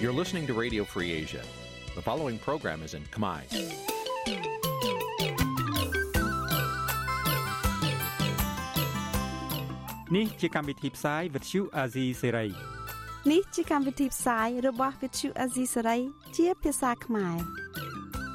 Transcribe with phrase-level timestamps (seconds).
[0.00, 1.42] You're listening to Radio Free Asia.
[1.94, 3.40] The following program is in Khmer.
[10.16, 12.48] នេះជាកម្មវិធីផ្សាយ Vuthu Azizi Serai
[13.30, 16.00] នេះជាកម្មវិធីផ្សាយរបស់ Vuthu Azizi Serai
[16.36, 17.36] ជាភាសាខ្មែរ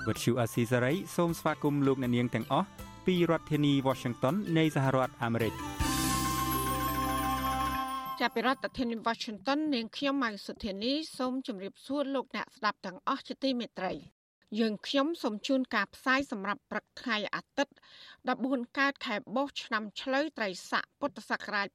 [0.07, 2.67] Vuthu Azizi Serai សូមស្វាគមន៍លោកអ្នកនាងទាំងអស់
[3.05, 5.53] ពីរដ្ឋធានី Washington នៃសហរដ្ឋអាមេរិក
[8.23, 13.93] ចាប់ពីរដ្ឋធានី Washington នាងខ្ញុំម៉ៅសុធានីសូមជម្រាបសួរលោកអ្នកស្ដាប់ទាំងអស់ជាទីមេត្រី
[14.59, 17.73] យើងខ្ញុំសូមជូនការផ្សាយសម្រាប់ព្រឹកថ្ងៃអាទិត្យ
[18.25, 21.67] 14កើតខែបុស្សឆ្នាំឆ្លូវត្រីស័កពុទ្ធសករាជ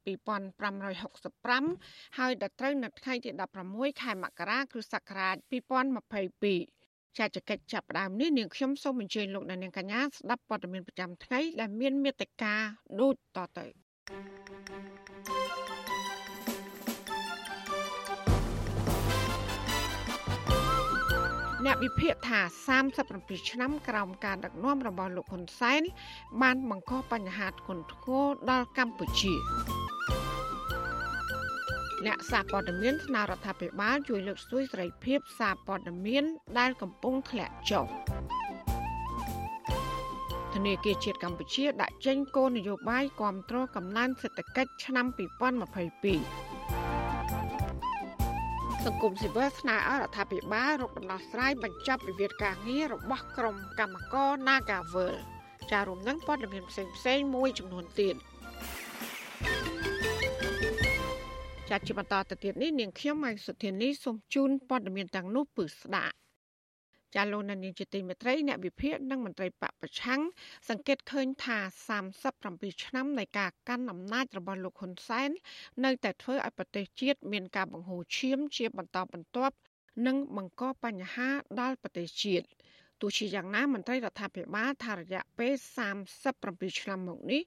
[0.81, 3.31] 2565ហើយដល់ត្រូវនៅថ្ងៃទី
[3.67, 5.35] 16ខែមករាគ្រិស្តសករាជ
[6.31, 12.55] 2022ចាចកិច្ចចាប់ផ្ដើមនេះនាងខ្ញុំសូមអញ្ជើញលោកអ្នកនាងកញ្ញាស្ដាប់ព័ត៌មានប្រចាំថ្ងៃដែលមានមេត្តា
[13.01, 13.65] ដូចតទៅ
[21.65, 22.41] អ្នកវិភាគថា
[22.95, 25.81] 37ឆ្នាំក្រោមការដឹកនាំរបស់លោកហ៊ុនសែន
[26.41, 29.33] បានបង្កបញ្ហាធ្ងន់ធ្ងរដល់កម្ពុជា
[32.05, 36.23] អ្នកសារព័ត៌មានស្នើរដ្ឋាភិបាលជួយលើកស្ទួយសេរីភាពសារព័ត៌មាន
[36.59, 37.85] ដែលកំពុងធ្លាក់ចុះ
[40.53, 46.54] ធនាគារជាតិកម្ពុជាដាក់ចេញគោលនយោបាយគ្រប់គ្រងកំណើនសេដ្ឋកិច្ចឆ្នាំ2022
[48.85, 55.15] សង្គមស៊ីវិលស្នើឲ្យរដ្ឋាភិបាលរកដំណោះស្រាយបញ្ចប់វិវាទការងាររបស់ក្រុមកម្មករ Nagavel
[55.71, 58.15] ចារួមនឹងព័ត៌មានផ្សេងផ្សេងមួយចំនួនទៀត
[61.69, 66.15] ចាត់ជាបន្តទៅទៀតនេះនាងខ្ញុំម៉ៃសុធានីសូមជូនព័ត៌មានទាំងនោះពឺស្ដាប់
[67.15, 70.21] ចាលោកនានីជាទីមេត្រីអ្នកវិភាគនិងមន្ត្រីបពប្រឆាំង
[70.69, 71.57] សង្កេតឃើញថា
[72.21, 75.29] 37ឆ្នាំនៃការកាន់អំណាចរបស់លោកហ៊ុនសែន
[75.85, 79.55] នៅតែធ្វើឲ្យប្រទេសជាតិមានការបង្ហូរឈាមជាបន្តបន្ទាប់
[80.07, 81.29] និងបង្កបញ្ហា
[81.59, 82.45] ដល់ប្រទេសជាតិ
[83.01, 85.53] ទោះជាយ៉ាងណាមន្ត្រីរដ្ឋាភិបាលថារយៈពេល
[86.15, 87.41] 37ឆ្នាំមកនេះ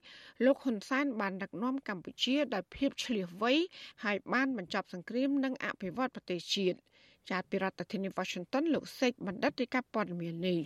[0.45, 3.53] លោកហ៊ុនសែនបានដឹកនាំកម្ពុជាដោយភាពឆ្លៀសវៃ
[4.03, 6.77] ហើយបានបញ្ចប់សង្គ្រាមនិងអភិវឌ្ឍប្រទេសជាតិ
[7.29, 10.59] ចាពីរដ្ឋធានី Washington លោកសេកបណ្ឌិតរាយការណ៍ព័ត៌មាននេះ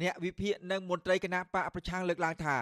[0.00, 2.56] អ្នកវិភាគនិងមន្ត្រីគណៈបកប្រឆាំងលើកឡើងថា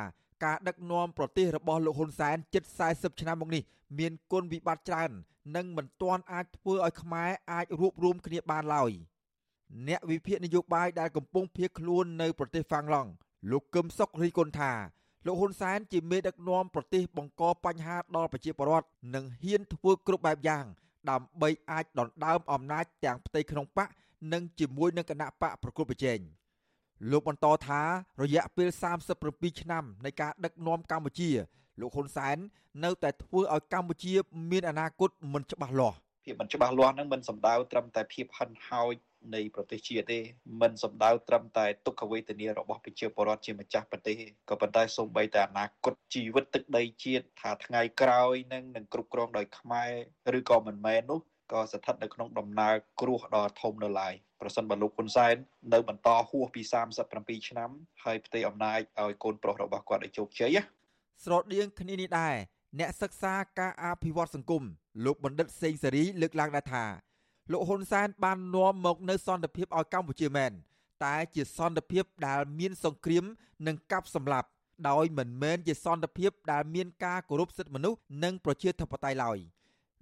[0.44, 3.62] ការដឹកនាំប្រទេសរបស់លោកហ៊ុនសែនជិត40ឆ្នាំមកនេះ
[3.99, 5.11] មានគុណវិបត្តិច្រើន
[5.56, 8.91] និងមិនទាន់អាចធ្វើឲ្យខ្មែរអាចរួបរวมគ្នាបានឡើយ
[9.89, 13.11] អ្នកវិភាគនយោបាយដែលកំពុងភៀសខ្លួននៅប្រទេសហ្វាំងឡង់
[13.50, 14.72] លោកកឹមសុខរីគុណថា
[15.27, 20.65] លោកហ៊ុនសែនជាមេដឹកនាំប្រទេសបង្កបញ្ហាដល់ប្រជាពលរដ្ឋនិងហ៊ានធ្វើគ្រប់បែបយ៉ាង
[21.11, 23.89] ដើម្បីអាចដណ្ដើមអំណាចទាំងផ្ទៃក្នុងបក
[24.33, 26.19] និងជាមួយនឹងគណៈបកប្រកួតប្រជែង
[27.11, 27.81] លោកបន្តថា
[28.22, 28.69] រយៈពេល
[29.15, 31.31] 37ឆ្នាំនៃការដឹកនាំកម្ពុជា
[31.81, 32.37] លោកហ៊ុនសែន
[32.84, 34.12] នៅតែធ្វើឲ្យកម្ពុជា
[34.50, 38.95] មានអនាគតមិនច្បាស់លាស់ភាពមិនច្បាស់លាស់ហ្នឹងមិនសំដៅត្រឹមតែភាពហិនហោច
[39.34, 40.19] នៃប្រទេសជាតិទេ
[40.60, 44.16] មិនសំដៅត្រឹមតែទុក្ខវេទនារបស់ប្រជាពលរដ្ឋជាម្ចាស់ប្រទេស
[44.49, 51.21] ក៏ប៉ុន្តែសូម្បីតែអនាគតជីវិតទឹកដីជាតិថាថ្ងៃក្រោយនឹងនឹងគ្រប់គ្រងដោយខ្មែរឬក៏មិនមែននោះ
[51.53, 55.34] ក៏ស្ថិតនៅក្នុងដំណើរគ្រោះដ៏ធំនៅឡើយប្រសិនបើលោកហ៊ុនសែន
[55.72, 56.62] នៅបន្តហួសពី
[57.04, 57.71] 37ឆ្នាំ
[58.04, 60.56] ហើយផ្ទៃអំណាចឲ្យកូនប្រុសរបស់គាត់ឲ្យជោគជ័យ
[61.25, 62.37] ស្រដៀងគ្នានេះដែរ
[62.78, 64.62] អ្នកសិក្សាការអភិវឌ្ឍសង្គម
[65.04, 66.84] លោកបណ្ឌិតសេងសេរីលើកឡើងដែរថា
[67.51, 70.53] លោកហ៊ុនសែនបាននាំមកនៅសន្តិភាពឲ្យកម្ពុជាមែន
[71.05, 73.25] តែជាសន្តិភាពដែលមានសង្គ្រាម
[73.67, 74.49] និងកាប់សម្លាប់
[74.89, 79.39] ដោយមិនមែនជាសន្តិភាពដែលមានការគោរពសិទ្ធិមនុស្សនិងប្រជាធិបតេយ្យឡើយ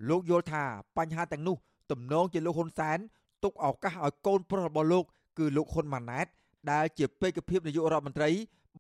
[0.09, 0.65] លោកយល់ថា
[0.97, 1.57] បញ្ហាទាំងនោះ
[1.91, 2.99] ទំនងជាលោកហ៊ុនសែន
[3.45, 5.05] ទុកឱកាសឲ្យកូនប្រុសរបស់លោក
[5.39, 6.27] គឺលោកហ៊ុនម៉ាណែត
[6.73, 8.31] ដែលជាពេកភាពនាយករដ្ឋមន្ត្រី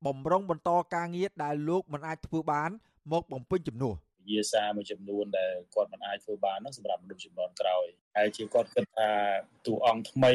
[0.06, 2.70] បំរុងបន្តការងារដែលលោកមិនអាចធ្វើបាន
[3.12, 3.94] មកបំពេញជំនួស
[4.26, 7.86] វិជាសាមួយចំនួនដែលគាត់មិនអាចធ្វើបាននោះសម្រាប់មនុស្សចំនួនក្រោយ
[8.16, 9.10] ហើយជាគាត់គិតថា
[9.66, 10.32] តួអង្គថ្មី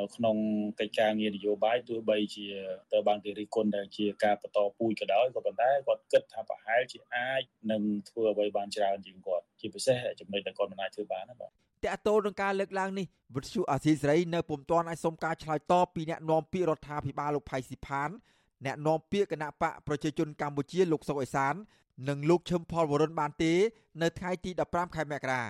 [0.00, 0.36] នៅក្នុង
[0.80, 2.46] កិច្ចការងារនយោបាយទោះបីជា
[2.92, 13.06] ទៅបានគេរិះគន់ដែលជាការបន្តពូជក៏ដោយក៏ប៉ុន្តែគាត់គិតថាប្រហែលជាអាចនឹងធ្វើអ្វីបានច្រើនជាងគាត់ជាពិសេសចំណុចដែលគាត់មិនអាចធ្វើបានណាបាទតកតោនឹងការលើកឡើងនេះ
[13.36, 18.10] វិទ្យុអាស៊ីសេរីនៅពុំទាន់អាចសុំការឆ្លើយតបពីអ្នកនាំពាក្យរដ្ឋាភិបាលលោកផៃស៊ីផាន
[18.66, 21.54] អ្នកនាំពាក្យគណៈបកប្រជាជនកម្ពុជាលោកសុកអេសាន
[22.08, 23.52] និងលោកឈឹមផលវរុនបានទេ
[24.02, 25.42] នៅថ្ងៃទី15ខែមករា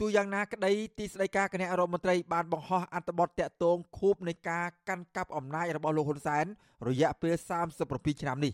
[0.00, 6.44] ទូយ៉ាងណាក្តីទីស្តីការគណៈរដ្ឋមន្ត្រីបានបង្ហោះអត្ថបទតាក់ទងខួបនៃការកាន់កាប់អំណាចរបស់លោកហ៊ុនសែន
[6.88, 7.34] រយៈពេល
[7.78, 8.52] 37ឆ្នាំនេះ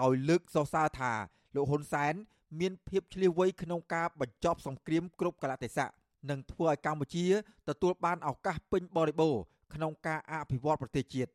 [0.00, 1.12] ដោយលើកសរសើរថា
[1.54, 2.14] លោកហ៊ុនសែន
[2.60, 5.90] មានភាពឆ្លៀសវៃក្នុងការបញ្ចប់សង្គ្រាមគ្រប់កលៈទេសៈ
[6.30, 7.26] និងធ្វើឲ្យកម្ពុជា
[7.68, 9.42] ទទួលបានឱកាសពេញបរិបូរណ៍
[9.74, 11.30] ក្នុងការអភិវឌ្ឍប្រទេសជាតិ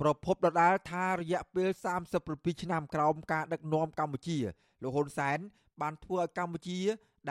[0.00, 1.70] ប្រពន្ធដដាលថារយៈពេល
[2.16, 4.38] 37ឆ្នាំក្រោមការដឹកនាំកម្ពុជា
[4.82, 5.38] លោកហ៊ុនសែន
[5.80, 6.78] បានធ្វើឲ្យកម្ពុជា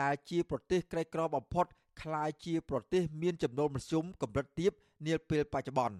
[0.00, 1.66] ដែលជាប្រទេសក្រីក្របំផុត
[2.02, 4.72] ក្លាយជាប្រទេសមានចំណូលមធ្យមកម្រិតទាប
[5.06, 5.98] នាពេលបច្ចុប្បន្ន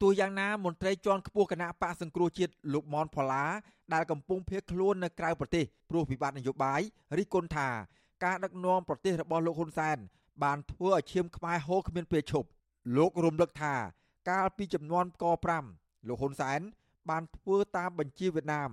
[0.00, 3.44] ទោះយ៉ាងណាមន្ត្រីជាន់ខ្ពស់គណៈបកសង្គ្រោះជាតិលោកមនផល្លា
[3.94, 6.80] ដែលកំពុងភៀសខ្លួននៅក្រៅប្រទេសព្រោះវិបត្តិនយោបាយ
[7.18, 7.68] រិះគន់ថា
[8.24, 9.98] ការដឹកនាំប្រទេសរបស់លោកហ៊ុនសែន
[10.42, 12.48] បានធ្វើឲ្យឈាមខ្មែរហូរគ្មានពេលឈប់
[12.96, 13.74] លោករំលឹកថា
[14.30, 16.60] កាលពីចំនួនក5 លោកហ៊ុនសែន
[17.10, 18.70] បានធ្វើតាមបញ្ជាវៀតណាម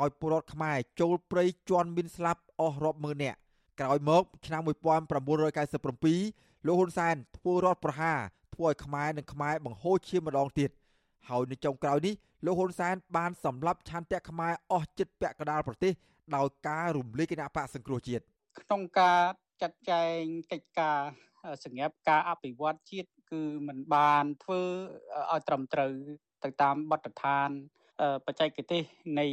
[0.00, 3.38] ឲ្យពលរដ្ឋខ្មែរចូលព្រៃជន់មីនស្លាប់អស់រាប់ម៉ឺននាក់
[3.80, 8.18] ក្រោយមកឆ្នាំ1997លោកហ៊ុនសែនធ្វើរដ្ឋប្រហារ
[8.54, 10.70] ធ្វើឲ្យខ្មែរនិងខ្មែរបង្ហូរឈាមម្ដងទៀត
[11.28, 12.14] ហើយនៅចុងក្រោយនេះ
[12.44, 15.92] លោកហ៊ុនសែនបានសម្លាប់ឆន្ទៈខ្មែរអស់ចិត្តពាក់កណ្ដាលប្រទេស
[16.36, 18.22] ដោយការរំលាយគណៈបកសង្គ្រោះជាតិ
[18.60, 19.20] ក្នុងការ
[19.62, 20.22] ចាត់ចែង
[20.52, 20.98] កិច្ចការ
[21.64, 24.60] សម្រាប់ការអភិវឌ្ឍជាតិគឺมันបានធ្វើ
[25.32, 25.92] ឲ្យត្រឹមត្រូវ
[26.44, 27.48] ទៅតាមបទដ្ឋាន
[28.26, 28.82] បច្ចេកទេស
[29.20, 29.26] នៃ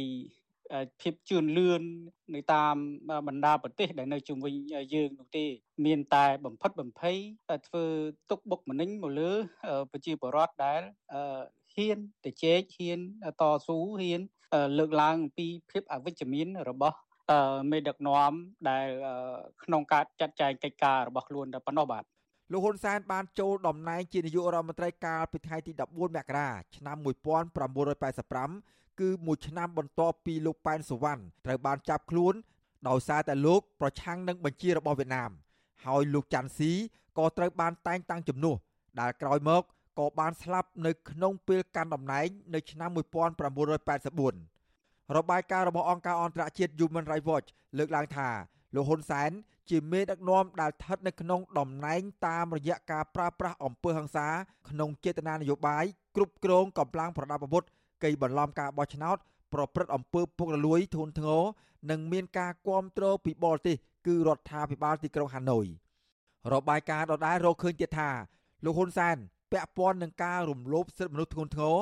[1.00, 1.82] ភាពជឿនលឿន
[2.34, 2.74] នៅតាម
[3.28, 4.54] បណ្ដាប្រទេសដែលនៅជុំវិញ
[4.94, 5.44] យើងនោះទេ
[5.86, 7.16] មានតែបំផិតបំភ័យ
[7.66, 7.84] ធ្វើ
[8.30, 9.30] ទុកបុកម្នេញមកលើ
[9.92, 10.82] ប្រជាពលរដ្ឋដែល
[11.74, 13.00] ហ៊ានទៅជែកហ៊ាន
[13.40, 14.20] តស៊ូហ៊ាន
[14.78, 16.98] លើកឡើងអំពីភាពអវិជ្ជមានរបស់
[17.70, 18.32] មេដឹកនាំ
[18.70, 18.86] ដែល
[19.64, 22.04] ក្នុងការចាត់ចែងកិច្ចការរបស់ខ្លួនតែប៉ុណ្ណោះបាទ
[22.52, 26.96] លោកហ៊ុនសែនបានចូលតំណែងជានាយករដ្ឋមន្ត្រីកាលពីថ្ងៃទី14មករាឆ្នាំ
[27.98, 32.34] 1985គឺមួយឆ្នាំបន្ទាប់ពីលោកប៉ែនសវណ្ណត្រូវបានចាប់ខ្លួន
[32.88, 35.30] ដោយសារតែលោកប្រឆាំងនឹងបញ្ជារបស់វៀតណាម
[35.84, 36.72] ហើយលោកច័ន្ទស៊ី
[37.18, 38.56] ក៏ត្រូវបានតែងតាំងជំនួស
[39.00, 39.62] ដែលក្រោយមក
[39.98, 48.28] ក៏បានស្លាប់នៅក្នុងពេលកាន់តំណែងនៅឆ្នាំ1984របាយការណ៍របស់អង្គការអន្តរជាតិ Human Rights Watch លើកឡើងថា
[48.74, 49.30] លោកហ៊ុនសែន
[49.70, 54.28] ជាមេដឹកនាំដែលស្ថិតនៅក្នុងតំណែងតាមរយៈការប្រើប្រាស់អំពើហិង្សា
[54.68, 55.84] ក្នុងចេតនានយោបាយ
[56.16, 57.64] គ្រប់គ្រងកម្លាំងប្រដាប់អាវុធ
[58.04, 59.16] កៃបន្លំការបោះឆ្នោត
[59.54, 61.42] ប្រព្រឹត្តអំពើពុករលួយធនធ្ងរ
[61.90, 63.76] និងមានការគ្រប់គ្រងពីបរទេស
[64.06, 65.66] គឺរដ្ឋាភិបាលទីក្រុងហាណូយ
[66.52, 68.10] របាយការណ៍ដដែលរកឃើញទៀតថា
[68.64, 69.16] លោកហ៊ុនសែន
[69.52, 71.76] ពាក់ព័ន្ធនឹងការរំលោភសិទ្ធិមនុស្សធ្ងន់ធ្ងរ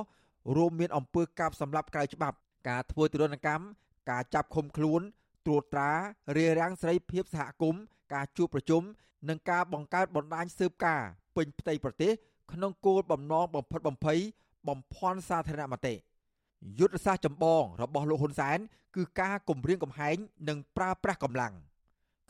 [0.56, 2.36] រួមមានអំពើកាប់សម្លាប់ក្រៅច្បាប់
[2.68, 3.64] ការធ្វើទរណកម្ម
[4.10, 5.02] ការចាប់ឃុំខ្លួន
[5.46, 5.92] ត្រួតត្រា
[6.36, 7.82] រារាំងសេរីភាពសហគមន៍
[8.14, 8.82] ការជួបប្រជុំ
[9.28, 11.02] និងការបង្កើតបណ្ដាញស៊ើបការ
[11.36, 12.12] ពេញផ្ទៃប្រទេស
[12.52, 14.18] ក្នុងគោលបំណងបំផិតបំភ័យ
[14.68, 15.94] បំភាន់សាធារណមតិ
[16.78, 18.58] យុទ្ធសាស្ត្រចម្បងរបស់លោកហ៊ុនសែន
[18.96, 20.16] គឺការគម្រាមកំហែង
[20.48, 21.54] និងប្រើប្រាស់កម្លាំង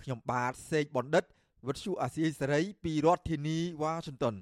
[0.02, 1.24] ខ្ញុំបាទសេកបណ្ឌិត
[1.66, 4.34] វិទ្យុអាស៊ីសេរីពីរដ្ឋធានីវ៉ាស៊ីនតោន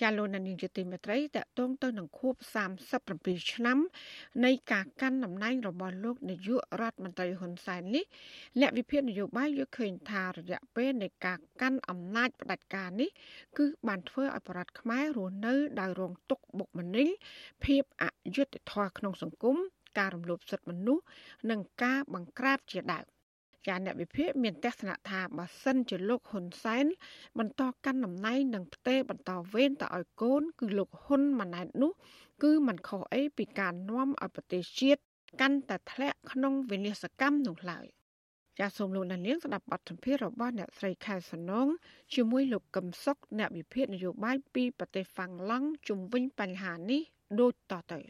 [0.00, 2.34] ចាលោកនានីជាទីមេត្រីតកតងទៅនឹងខួប
[2.94, 3.78] 37ឆ្នាំ
[4.44, 8.04] នៃការកាន់តំណែងរបស់លោកនាយករដ្ឋមន្ត្រីហ៊ុនសែននេះ
[8.60, 13.10] អ្នកវិភាគនយោបាយយល់ឃើញថារយៈពេលនៃការកាន់អំណាចផ្ដាច់ការនេះ
[13.58, 17.08] គឺបានធ្វើឲ្យប្រដ្ឋខ្មែររស់នៅដោយរងទុក្ខបុកម្នេញ
[17.64, 18.04] ភាពអ
[18.36, 19.56] យុត្តិធម៌ក្នុងសង្គម
[19.98, 21.04] ការរំលោភសិទ្ធិមនុស្ស
[21.50, 23.13] និងការបង្ក្រាបជាដើម
[23.66, 26.86] ចាអ្នកវិភាគមានទស្សនៈថាបើសិនជាលោកហ៊ុនសែន
[27.38, 31.92] បន្តកាន់តំណែងនិងផ្ទេរបន្តវេនទៅឲ្យកូន គឺលោកហ៊ុនម៉ាណែតនោះ
[32.42, 35.00] គឺมันខុសអីពីការនាំឲ្យប្រទេសជាតិ
[35.40, 37.86] កាន់តែធ្លាក់ក្នុងវិនាសកម្មនោះឡើយ
[38.58, 41.68] ចាសសូមលោកអ្នកនាងស្ដាប់បទសម្ភាសន៍របស់អ្នកស្រីខែសំណង
[42.14, 47.02] ជាមួយលោកកឹមសុខអ្នកវិភាគនយោបាយពីប្រទេសហ្វាំងឡង់ជំវិញបញ្ហានេះ
[47.40, 48.00] ដូចតទៅ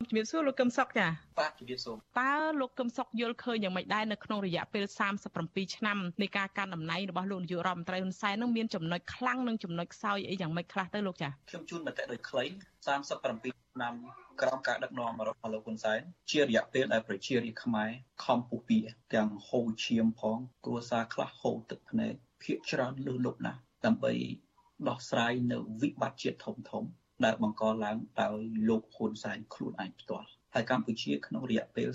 [0.00, 1.06] ជំរាបសួរលោកកឹមសុខចា
[1.38, 4.84] បាទជំរាបសួរតើលោកកឹមសុខយល់ឃើញយ៉ាងម៉េចដែរនៅក្នុងរយៈពេល
[5.30, 12.44] 37ឆ្នាំនៃការកាន់តំណែងរបស់លោកនាយករដ្ឋមន្ត្រីហ៊ុនសែននឹងមានចំណុចខ្លាំងនិងចំណុចខ្សោយអីយ៉ាងម៉េចខ្លះទៅលោកចាខ្ញុំជូនមតិដោយខ្លី
[13.06, 13.94] 37ឆ្នាំ
[14.40, 17.90] ក្រោមការដឹកនាំរបស់លោកហ៊ុនសែនជារយៈពេលដែលប្រជារាស្ត្រខ្មែរ
[18.24, 18.78] ខំពុះពៀ
[19.14, 24.12] ទាំងហូរឈាមផងគ្រួសារខ្លះហូរទឹកភ្នែកភាកច្រើនលឺលុបណាស់ដើម្បី
[24.88, 26.84] ដោះស្រាយនៅវិបត្តិជាតិធំធំ
[27.24, 31.88] ដែលបង្កឡើងដោយលោកហ៊ុនសែនខ្លួនឯងផ្ទាល់ហើយកម្ពុជាក្នុងរយៈពេល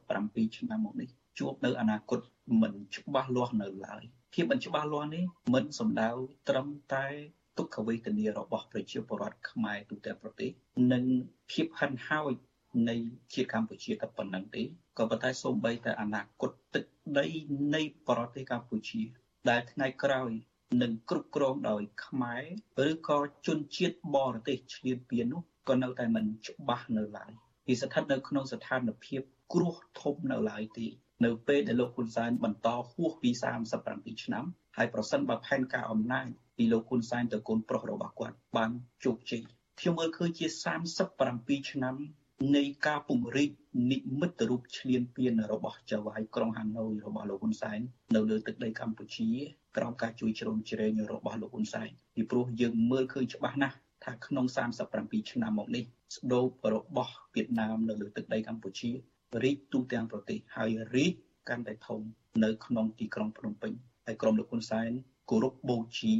[0.00, 2.20] 37ឆ្នាំមកនេះជួបនៅអនាគត
[2.62, 4.02] មិនច្បាស់លាស់នៅឡើយ
[4.34, 6.10] ភាពមិនច្បាស់លាស់នេះមិនសំដៅ
[6.48, 7.06] ត្រឹមតែ
[7.58, 10.50] ទុក្ខវេទនារបស់ប្រជាពលរដ្ឋខ្មែរទូទាំងប្រទេស
[10.92, 11.04] និង
[11.50, 12.32] ភាពហិនហោច
[12.88, 12.96] នៃ
[13.34, 14.62] ជាតិកម្ពុជាតែប៉ុណ្ណឹងទេ
[14.98, 16.84] ក៏ប៉ុន្តែសូម្បីតែអនាគតទឹក
[17.18, 17.26] ដី
[17.74, 19.02] នៃប្រទេសកម្ពុជា
[19.50, 20.30] ដែលថ្ងៃក្រោយ
[20.82, 22.44] និងគ្រប់គ្រងដោយខ្មែរ
[22.90, 27.32] ឬក៏ជនជាតិបរទេសឈ្លានពាននោះក៏នៅតែមិនច្បាស់នៅឡើយ
[27.66, 29.20] វាស្ថិតនៅក្នុងស្ថានភាព
[29.52, 30.86] គ្រោះធំនៅឡើយទេ
[31.24, 33.30] នៅពេលដែលលោកហ៊ុនសែនបន្តហួសពី
[33.76, 34.44] 37ឆ្នាំ
[34.76, 38.70] ហើយប្រសិនបើផែនការអំណាចពីលោកហ៊ុនសែនទៅកូនប្រុសរបស់គាត់បាន
[39.04, 39.42] ជោគជ័យ
[39.80, 40.46] ខ្ញុំមើលឃើញជា
[41.08, 41.94] 37ឆ្នាំ
[42.56, 43.50] នៃការពង្រីក
[43.92, 47.80] និមិត្តរូបឈ្លានពានរបស់ចៅហ្វាយក្រុងហាណូយរបស់លោកហ៊ុនសែន
[48.14, 49.28] នៅលើទឹកដីកម្ពុជា
[49.76, 54.46] ក្រោមការជួយជ្រោមជ្រែងរបស់លោកហ៊ុនសែនពីព្រោះយើងមើលឃើញច្បាស់ណាស់ថាក្នុង
[54.88, 55.84] 37ឆ្នាំមកនេះ
[56.16, 58.90] ស្ដូបរបស់វៀតណាមនៅលើទឹកដីកម្ពុជា
[59.42, 61.14] រីកទូទាំងប្រទេសហើយរីក
[61.48, 62.00] កាន់តែធំ
[62.44, 63.72] នៅក្នុងទីក្រុងភ្នំពេញ
[64.06, 64.90] ហើយក្រុមលោកហ៊ុនសែន
[65.30, 66.14] គោរពបូជា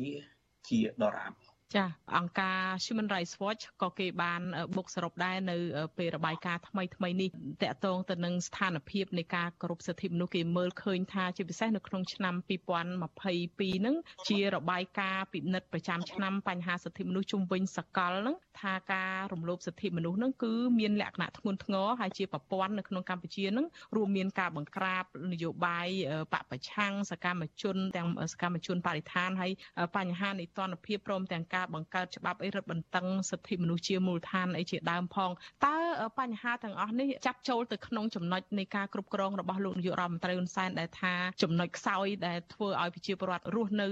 [0.69, 1.33] ជាដរាប
[1.75, 1.85] ចា
[2.17, 4.41] អង្គការ Human Rights Watch ក៏គេបាន
[4.77, 5.57] បុកសរុបដែរនៅ
[5.97, 7.31] ពេលរបាយការណ៍ថ្មីថ្មីនេះ
[7.63, 13.97] តកតងទៅនឹងស្ថានភាពនៃការគោរពសិទ្ធិមនុស្សគេមើលឃើញថាជាពិសេសនៅក្នុងឆ្នាំ2022ហ្នឹង
[14.29, 23.67] ជារបាយការណ៍ពិនិត្យប្រចាំឆ្នាំបញ្ហាសិទ្ធិមនុស្សជុំវិញសកលហ្នឹងថាការរំលោភសិទ្ធិមនុស្សហ្នឹងគឺមានលក្ខណៈធ្ងន់ធ្ងរហើយជាប្រព័ន្ធនៅក្នុងកម្ពុជាហ្នឹង
[23.97, 25.89] រួមមានការបង្ក្រាបនយោបាយ
[26.33, 29.53] បពប្រឆាំងសកម្មជនទាំងសកម្មជនបរិស្ថានហើយ
[29.97, 35.31] បញ្ហានីតិរដ្ឋភាពព្រមទាំងការបង្កើតច្បាប់អីរឹតបន្តឹងសិទ្ធិមនុស្សជាមូលដ្ឋានអីជាដើមផង
[35.67, 35.77] តើ
[36.19, 43.87] បញ្ហាទាំងអស់នេះចាប់ចូលទៅក្នុងចំណុចនៃការគ្រប់គ្រងរបស់លោកនាយករដ្ឋមន្ត្រីហ៊ុនសែនដែលថាចំណុចខ្សោយដែលធ្វើឲ្យប្រជាពលរដ្ឋរស់នៅ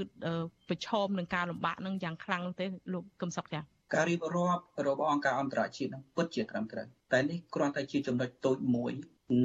[0.68, 3.62] ប្រឈមនឹងការលំបាកនឹងយ៉ាងខ្លាំងទេលោកកឹមសុខចា៎
[3.94, 8.92] ការរៀបរាប់របស់អង្គការអន្តរជាតិនឹងពិតជាត្រឹមត្រូវតែនេះគ្រាន់តែជាចំណុចតូចមួយ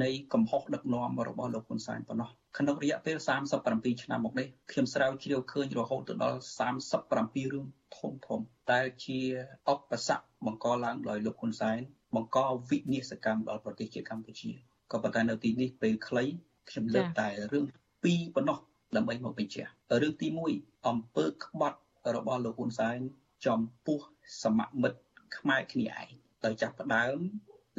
[0.02, 3.16] នៃកំហុសដឹកនាំរបស់លោកហ៊ុនសែនប៉ុណ្ណោះ ក្នុងរយៈពេល
[3.60, 6.38] 37ឆ្នាំមកនេះខ្ញុំស្រាវជ្រាវឃើញរហូតទៅដល់
[6.94, 8.40] 37រឿងធំធំ
[8.72, 9.20] ដែលជា
[9.72, 11.78] ឧបសគ្គបង្កឡើងដោយលោកហ៊ុនសែន
[12.14, 12.38] បង្ក
[12.70, 14.50] វិនាសកម្មដល់ប្រទេសជាតិកម្ពុជា
[14.92, 16.24] ក៏ប៉ុន្តែនៅទីនេះពេលខ្លី
[16.70, 17.64] ខ្ញុំលើកតែរឿង
[18.04, 18.58] ពីរប៉ុណ្ណោះ
[18.96, 19.70] ដើម្បីមកបញ្ជាក់
[20.02, 20.28] រឿងទី
[20.58, 21.78] 1អំពើក្បត់
[22.14, 22.98] របស់លោកហ៊ុនសែន
[23.46, 24.00] ចំពោះ
[24.42, 25.00] សមមិត្ត
[25.36, 26.06] ខ្មែរគ្នាឯង
[26.44, 27.16] ដោយចាប់ផ្ដើម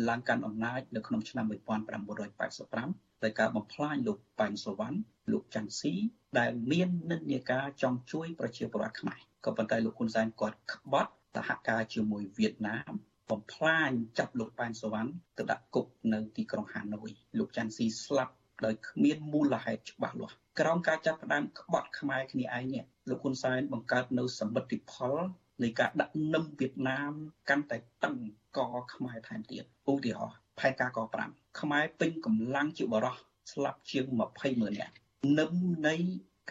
[0.09, 4.97] ឡើងកាន់អំណាចនៅក្នុងឆ្នាំ1985 ដោយការបំផ្លាញលោកប៉ែនសវណ្ណ
[5.31, 5.93] លោកច័ន្ទស៊ី
[6.39, 12.93] ដែលមាននិន្នាការចង់ជួយប្រជាពលរដ្ឋខ្មែរក៏ប៉ុន្តែលោកហ៊ុនសែនគាត់ក្បត់សហការជាមួយវៀតណាម
[13.29, 18.33] បំផ្លាញចាប់លោកប៉ែនសវណ្ណទៅដាក់គុកនៅទីក្រុងហាណូយលោកច័ន្ទស៊ីស្លាប់
[18.65, 25.15] ដោយគ្មានមូលហេតុច្បាស់លាស់ក្រោមការចាប់ផ្ដើមក្បត់ខ្មែរគ្នាឯងនេះលោកហ៊ុនសែនបង្កើតនៅសមិទ្ធផល
[25.63, 27.11] នៃការដាក់នឹមវៀតណាម
[27.49, 28.15] កាន់តែតឹង
[28.57, 28.59] ក
[28.93, 30.99] ខ្មែរថែមទៀតឧទាហរណ៍ផែនការក
[31.29, 33.15] 5ខ្មែរពេញកម្លាំងជាបរោះ
[33.51, 34.17] ស្លាប់ជាង20
[34.61, 34.93] ម៉ឺននាក់
[35.39, 35.53] នឹម
[35.87, 35.95] នៃ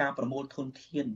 [0.00, 1.07] ការប្រមូលធនធាន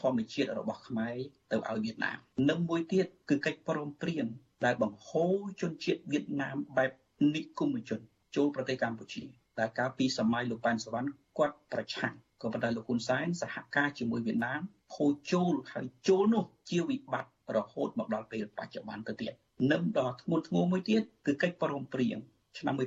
[0.00, 1.16] ធម្មជាតិរបស់ខ្មែរ
[1.52, 2.18] ទៅឲ្យវៀតណាម
[2.50, 4.26] និងមួយទៀតគឺកិច្ចព្រមព្រៀង
[4.64, 6.90] ដែលបង្ហូរជនជាតិវៀតណាមបែប
[7.34, 8.00] និគមជន
[8.36, 9.24] ចូលប្រទេសកម្ពុជា
[9.58, 11.08] ដែលកាលពីសម័យលោកប៉ែនសវណ្ណ
[11.38, 14.60] គាត់ប្រឆាំងក៏ប៉ុន្តែលោកហ៊ុនសែនសហការជាមួយវៀតណាម
[14.94, 19.32] ហូរចូលហើយចូលនោះជាវិបត្តិរហូតមកដល់ពេលបច្ចុប្បន្នទៅទៀត
[19.72, 22.18] នឹងដល់ធ្ងន់ធ្ងរមួយទៀតគឺកិច្ចព្រមព្រៀង
[22.58, 22.86] ឆ្នាំ1979 82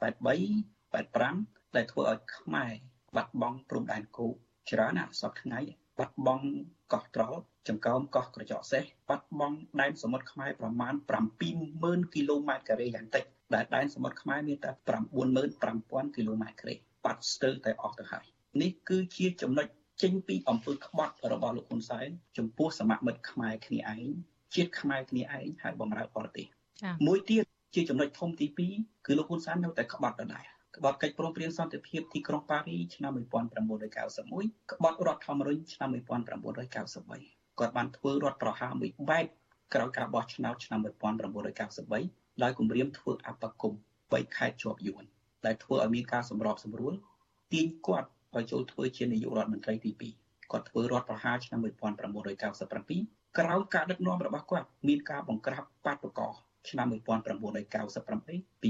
[0.00, 2.72] 83 85ដែលធ្វើឲ្យខ្មែរ
[3.16, 4.34] បាត់បង់ព្រំដែនគោក
[4.70, 5.60] ច្រើនណាស់សពថ្ងៃ
[5.98, 6.46] បាត់បង់
[6.92, 10.94] កោះត្រល់ចង្កោមកោះក្រចកសេះបាត់បង់ដែនសមុទ្រខ្មែរប្រមាណ
[11.54, 14.70] 70000គីឡូម៉ែត្រការ៉េយ៉ាងតិចដែលដែនសមុទ្រខ្មែរមានតែ
[15.42, 18.24] 95000គីឡូម៉ែត្រការ៉េបាត់ស្ទើរតែអស់ទៅហើយ
[18.62, 19.66] នេះគឺជាចំណុច
[20.02, 24.02] ចេញពីអំពើក្បត់របស់លោកហ៊ុនសែនចំពោះសមមិត្តខ្មែរគ្នាឯង
[24.54, 26.46] ជាតិខ្មែរគ្នាឯងហើយបំរើបរទេស
[27.06, 30.44] មួយទៀតជាចំណុចធំទី2គឺលោកហ៊ុនសែននៅតែក្បត់ដដែល
[30.76, 39.26] ក្បត់កិច្ចព្រមព្រៀងសន្តិភាពទីក្រុងប៉ារីឆ្នាំ1991ក្បត់រដ្ឋធម្មនុញ្ញឆ្នាំ1993គាត់បានធ្វើរដ្ឋប្រហារមួយបែប
[39.74, 43.72] ក្រោយការបោះឆ្នោតឆ្នាំ1993ដោយគម្រាមធ្វើអបគម
[44.02, 45.04] 3ខែជាប់យួន
[45.46, 46.94] ដែលធ្វើឲ្យមានការសម្របសម្រួល
[47.52, 49.90] ទាញគាត់ឲ្យចូលធ្វើជានាយករដ្ឋមន្ត្រីទី
[50.22, 56.34] 2គាត់ធ្វើរដ្ឋប្រហារឆ្នាំ1997ក្រោយការដឹកនាំរបស់គាត់មានការបង្ក្រាបបាតុករ
[56.68, 56.94] ឆ្នាំ1998
[58.62, 58.64] 2003 2004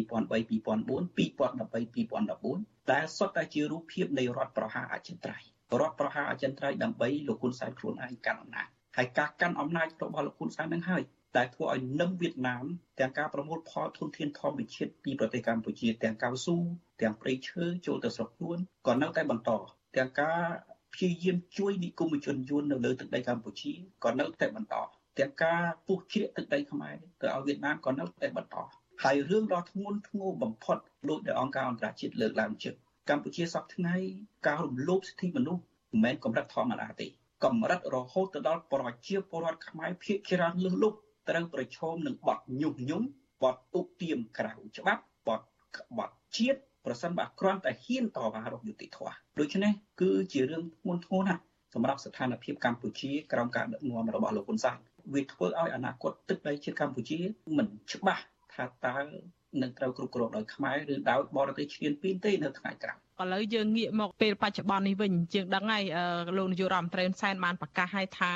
[1.18, 5.46] 2013 2014ដែលសុទ្ធតែជារូបភាពនៃរដ្ឋប្រហារអចិន្ត្រៃយ៍
[5.80, 11.02] រដ្ឋប្រហារអចិន្ត្រៃយ៍ដើម្បីលោកហ៊ុនសែនខ្លួនឯងកាន់អំណាចហើយការកាន់អំណាចរបស់លោកហ៊ុនសែននឹងហើយ
[11.36, 12.64] ដែលធ្វើឲ្យនឹមវៀតណាម
[13.00, 16.56] ទាំងការប្រមូលផលធនធានធម្មជាតិពីប្រទេសកម្ពុជាទាំងកៅស៊ូ
[17.02, 19.50] ទាំងព្រៃឈើចូលទៅស្រុកខ្លួនក៏នៅតែបន្ត
[19.96, 20.40] ទាំងការ
[20.94, 23.72] ព្យាយាមជួយនិគមជនយួននៅលើទឹកដីកម្ពុជា
[24.04, 24.74] ក៏នៅតែបន្ត
[25.18, 28.56] ទាំងការពុះជ្រៀកទឹកដីខ្មែរទៅឲ្យវៀតណាមក៏នៅតែបន្ត
[29.02, 30.78] ហើយរឿងដ៏ធ្ងន់ធ្ងរបំផុត
[31.08, 32.76] លោកដែលអង្គការអន្តរជាតិលើកឡើងជើង
[33.10, 33.96] កម្ពុជាសពថ្ងៃ
[34.46, 37.06] ការរំលោភសិទ្ធិមនុស្សមិនមែនកម្រិតធម្មតាទេ
[37.44, 40.92] កម្រិតរហូតទៅដល់ប្រជាពលរដ្ឋខ្មែរភៀសច្រើនលើសលុប
[41.28, 43.06] ត្រូវប្រឈមនឹងបទញុះញង់
[43.42, 45.40] បទឧទាមក្រៅច្បាប់បទ
[45.76, 51.42] ក្បត់ជាតិប្រសិនបើគ្រាន់តែហ៊ានតវ៉ារកយុត្តិធម៌ដូច្នេះគឺជារឿងធ្ងន់ធ្ងរណាស់
[51.74, 54.78] សម្រាប់ស្ថានភាពកម្ពុជាក្រោមការដឹកនាំរបស់លោកហ៊ុនសែន
[55.12, 57.18] វាធ្វើឲ្យអនាគតទឹកដីជាតិកម្ពុជា
[57.56, 58.96] មិនច្បាស់ថាតើ
[59.62, 65.84] នឹងត្រូវគ្រប់គ្រងដោយខ្មែរឬដោយបរទេសឈ្លានពានទេនៅថ្ងៃក្រោយឥឡូវយើងងាកមកពេលបច្ចុប្បន្ននេះវិញជាងដឹងហើយ
[66.36, 68.32] លោកនាយករដ្ឋមន្ត្រីហ៊ុនសែនបានប្រកាសឲ្យថា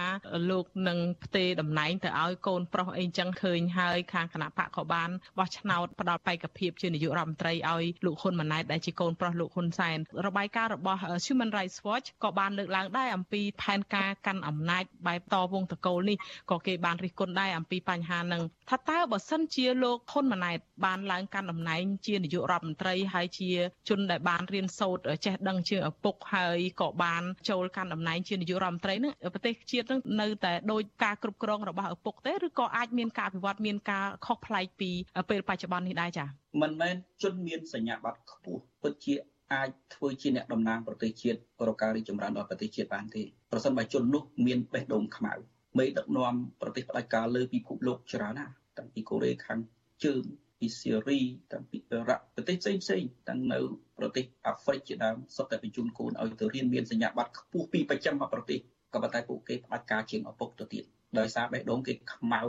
[0.51, 16.17] លោកនឹងផ្ទេរតំណែងទៅឲ្យកូនប្រុសអីចឹងឃើញហើយខាងគណៈបកក៏បានបោះឆ្នោតផ្ដល់បេក្ខភាពជានាយករដ្ឋមន្ត្រីឲ្យលោកហ៊ុនម៉ាណែតដែលជាកូនប្រុសលោកហ៊ុនសែនរបាយការណ៍របស់ Human Rights Watch ក៏បានលើកឡើងដែរអំពីផែនការកាន់អំណាចបែបតវងតកូលនេះ
[16.51, 23.51] ក៏គេបានរិះគន់ដែរអំពីបញ្ហានឹងថាតើបើសិនជាលោកហ៊ុនម៉ាណែតបានឡើងកាន់តំណែងជានាយករដ្ឋមន្ត្រីហើយជា
[23.89, 34.91] ជនដែលបានរៀនសូត្រចេះដឹងជាឪពុកហើយក៏បានចូលកាន់តំណែងជានាយករដ្ឋមន្ត្រីហ្នឹងប្រទេសជាតិហ្នឹងនៅតែដោយការគ្រប់គ្រងរបស់ឪពុកទេឬក៏អាចមានការវិវត្តមានការខុសប្លែកពី
[35.31, 36.29] ពេលបច្ចុប្បន្ននេះដែរចា៎
[36.63, 39.15] មិនមែនជនមានសញ្ញាបត្រខ្ពស់ពិតជា
[39.53, 43.23] អាចធ្វើជាអ្នកតំណាងប្រទេសជាតិរកការរីកចម្រើនដល់ប្រទេសជាតិបានទេ
[43.53, 45.33] ប្រសិនបើជននោះមានបេះដូងខ្មៅ
[45.79, 49.59] មេដឹកនាំប្រទេសផ្ដាច់ការលើពិភពលោកច្រើនណាស់តាំងពីកូរ៉េខាង
[50.05, 50.25] ជើង
[50.59, 51.21] ពីសេរី
[51.53, 53.61] តាំងពីអ៊ឺរ៉ាក់ប្រទេសផ្សេងផ្សេងតាំងនៅ
[53.99, 58.59] ប្រទេសអាហ្វ្រិកជាដើមសុទ្ធតែបញ្ជូនកូនឲ្យទៅរៀនមានសញ្ញាបត្រខ្ពស់ពីប្រចាំរបស់ប្រទេស
[58.93, 60.85] ក៏ប៉ុន្តែពួកគេផ្ដាច់ការជាងឪពុកទៅទៀត
[61.19, 62.43] ដោយសារបេះដូងគេខ្មៅ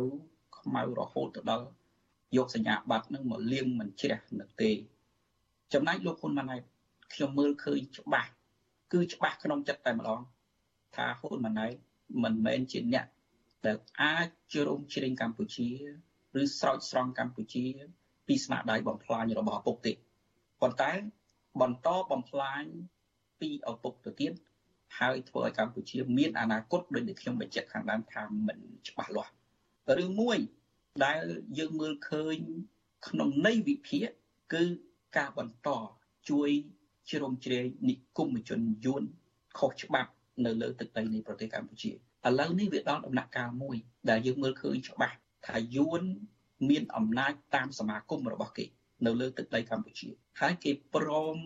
[0.59, 1.67] ខ្មៅរហូតទៅដល់
[2.37, 4.71] យកសញ្ញាបត្រនឹងមកលៀងមិនជ្រះនឹងទេ
[5.73, 6.61] ចំណែកលោកហ៊ុនម៉ាណែត
[7.13, 8.31] ខ្ញុំមើលឃើញច្បាស់
[8.93, 10.19] គឺច្បាស់ក្នុងចិត្តតែម្ដង
[10.95, 11.73] ថាហ៊ុនម៉ាណែត
[12.23, 13.05] មិនមែនជាអ្នក
[13.65, 15.69] ដែលអាចជ្រោមជ្រែងកម្ពុជា
[16.41, 17.65] ឬស្រោចស្រង់កម្ពុជា
[18.27, 19.93] ពីស្នាដៃបំផ្លាញរបស់ឪពុកទេ
[20.61, 20.91] ប៉ុន្តែ
[21.61, 22.63] បន្តបំផ្លាញ
[23.41, 24.33] ពីឪពុកទៅទៀត
[24.99, 28.57] ហើយធ្វើឲ្យកម្ពុជាមានអនាគតដូចដែលខ្ញុំបញ្ជាក់ខាងដើមថាមិន
[28.87, 29.31] ច្បាស់លាស់
[29.97, 30.37] រឿងមួយ
[31.05, 31.21] ដែល
[31.59, 32.37] យើងមើលឃើញ
[33.07, 34.07] ក្នុងន័យវិភាគ
[34.53, 34.63] គឺ
[35.17, 35.69] ការបន្ត
[36.29, 36.49] ជួយ
[37.11, 39.03] ជ្រោមជ្រែងនិគមជនយួន
[39.57, 40.11] ខុសច្បាប់
[40.45, 41.93] នៅលើទឹកដីនៃប្រទេសកម្ពុជាឥ
[42.39, 43.75] ឡូវនេះវាដល់ដំណាក់កាលមួយ
[44.09, 45.15] ដែលយើងមើលឃើញច្បាស់
[45.47, 46.01] ថាយួន
[46.69, 48.65] មានអំណាចតាមសមាគមរបស់គេ
[49.05, 50.09] នៅលើទឹកដីកម្ពុជា
[50.41, 51.37] ហើយគេព្រម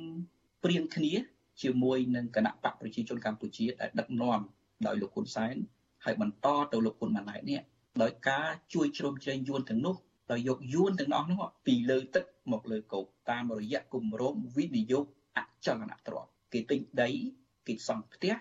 [0.63, 1.13] ព្រៀងគ្នា
[1.62, 4.39] ជាមួយនឹងគណៈបកប្រជាជនកម្ពុជាដែលដឹកនាំ
[4.88, 5.55] ដោយលោកហ៊ុនសែន
[6.03, 7.62] ហើយបន្តទៅលោកហ៊ុនម៉ាណែតនេះ
[8.01, 9.95] ដោយការជួយជ្រោមជ្រែងយួនទាំងនោះ
[10.31, 15.05] ដោយយកយួនទាំងអស់នោះពីលើទឹកមកលើគោកតាមរយៈគម្រោងវិនិយោគ
[15.38, 17.09] អចលនទ្រព្យគេទិញដី
[17.67, 18.33] គេសង់ផ្ទះ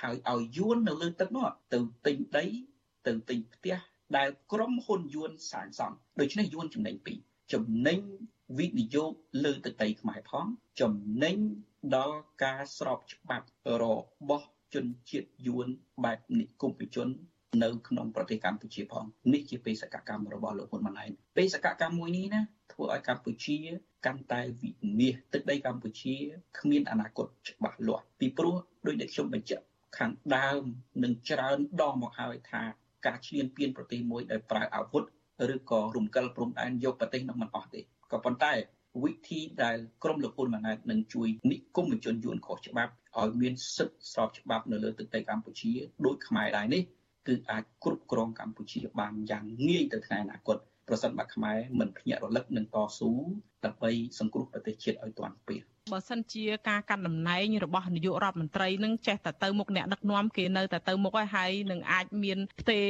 [0.00, 2.44] ហើយឲ្យយួននៅលើទឹកនោះទៅទិញដី
[3.06, 3.76] ទៅទិញផ្ទះ
[4.16, 7.18] ដែលក្រុមហ៊ុនយួនសាងសង់ដូច្នេះយួនចំណេញពីរ
[7.52, 7.98] ចំណេញ
[8.58, 9.10] វិនិយោគ
[9.44, 10.46] លើទឹកដីខ្មែរផង
[10.80, 11.36] ចំណេញ
[11.96, 13.46] ដល់ការស្របច្បាប់
[13.82, 13.84] រ
[14.28, 15.66] បស់ជនជាតិយួន
[16.04, 17.08] បែបនិគមជន
[17.62, 22.40] នៅក្នុងប្រទេសកម្ពុជាផងនេះជាបេសកកម្មរបស់លោកហ៊ុនម៉ាណែតបេសកកម្មមួយនេះណា
[22.72, 23.56] ធ្វើឲ្យកម្ពុជា
[24.06, 24.70] កាន់តែវិ
[25.00, 26.14] នាសទឹកដីកម្ពុជា
[26.58, 29.64] គ្មានអនាគតច្បាស់លាស់ពីព្រោះដោយដែលខ្ញុំបញ្ជាក់
[29.98, 30.62] ខាងដើម
[31.02, 32.62] នឹងច្រើនដងមកហើយថា
[33.06, 35.04] ការឈ្លានពានប្រទេសមួយដោយប្រើអាវុធ
[35.54, 37.80] ឬក៏រំកិលព្រំដែនយកប្រទេសនោះមិនអស់ទេ
[38.12, 38.52] ក៏ប៉ុន្តែ
[39.04, 45.72] វិធីដែលក្រមលោកហ៊ុនម៉ាណែតនឹងជួយនិគមជនយួនខុសច្បាប់ឲ្យមានសិទ្ធិស្របច្បាប់នៅលើទឹកដីកម្ពុជា
[46.06, 46.82] ដូចខ្មែរដែរនេះ
[47.26, 50.56] គឺអាចគ្រប់គ្រងកម្ពុជាបានយ៉ាងងាយទៅថ្ងៃអនាគត
[50.90, 53.10] ប្រសិនបើខ្មែរមិនភ្ញាក់រលឹកនឹងតស៊ូ
[53.64, 62.80] ដើម្បីសង្គ្រោះប្រទេសជាតិឲ្យទាន់ពេលបើសិនជាការកាន់តំណែងរបស់នាយករដ្ឋមន្ត្រីនឹងចេះតែទៅមុខអ្នកដឹកនាំគេនៅតែទៅមុខហើយនឹងអាចមានផ្ទេ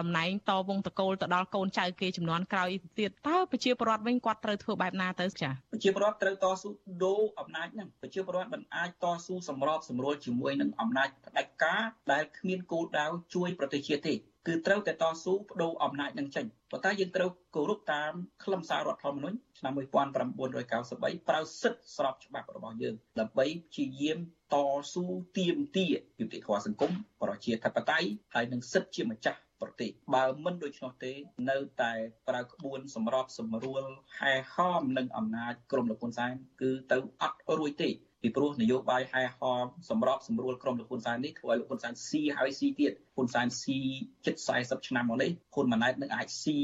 [0.00, 6.68] តំណែងតវងតកូលទៅដល់កូនចៅគេចំនួនក្រោយទៀតតើប្រជាពលរដ្ឋវិញគាត់ត្រូវធ្វើបែបណាទៅចា៎ប្រជាពលរដ្ឋត្រូវតស៊ូ
[7.04, 14.14] ដូរអំណាចហ្នឹងប្រជាពលរដ្ឋមិនអាចតស៊ូសម្របសម្រួលជាមួយនឹងអំណាចផ្ដាច់ការដែលគ្មានគោលដៅជួយប្រទេសជាតិទេ
[14.46, 18.12] គឺត្រូវតែតស៊ូបដូរអំណាចនឹងចេញប៉ុន្តែយើងត្រូវគោរពតាម
[18.44, 24.18] ខ្លឹមសាររដ្ឋធម្មនុញ្ញឆ្នាំ1993ប្រើសិទ្ធិស្របច្បាប់របស់យើងដើម្បីព្យាយាម
[24.54, 24.56] ត
[24.92, 25.04] ស៊ូ
[25.38, 31.12] ទាមទារយុត្តិធម៌សង្គមប្រជាធិបតេយ្យហើយនឹងសិទ្ធិជាម្ចាស់ប្រទេសបើមិនដូច្នោះទេ
[31.50, 31.92] នៅតែ
[32.28, 33.82] ប្រើក្បួនសម្របសម្រួល
[34.18, 37.90] ហែហោមនឹងអំណាចក្រមលោកហ៊ុនសែនគឺទៅអត់រួចទេ
[38.22, 43.78] ពីព្រោះនយោបាយហែហោមសម្របសម្រួលក្រមលោកហ៊ុនសែននេះធ្វើឲ្យលោកហ៊ុនសែនស៊ីហើយស៊ីទៀតហ៊ុនសែនស៊ី
[44.26, 46.56] ជិត40ឆ្នាំមកនេះហ៊ុនម៉ាណែតនឹងអាចស៊ី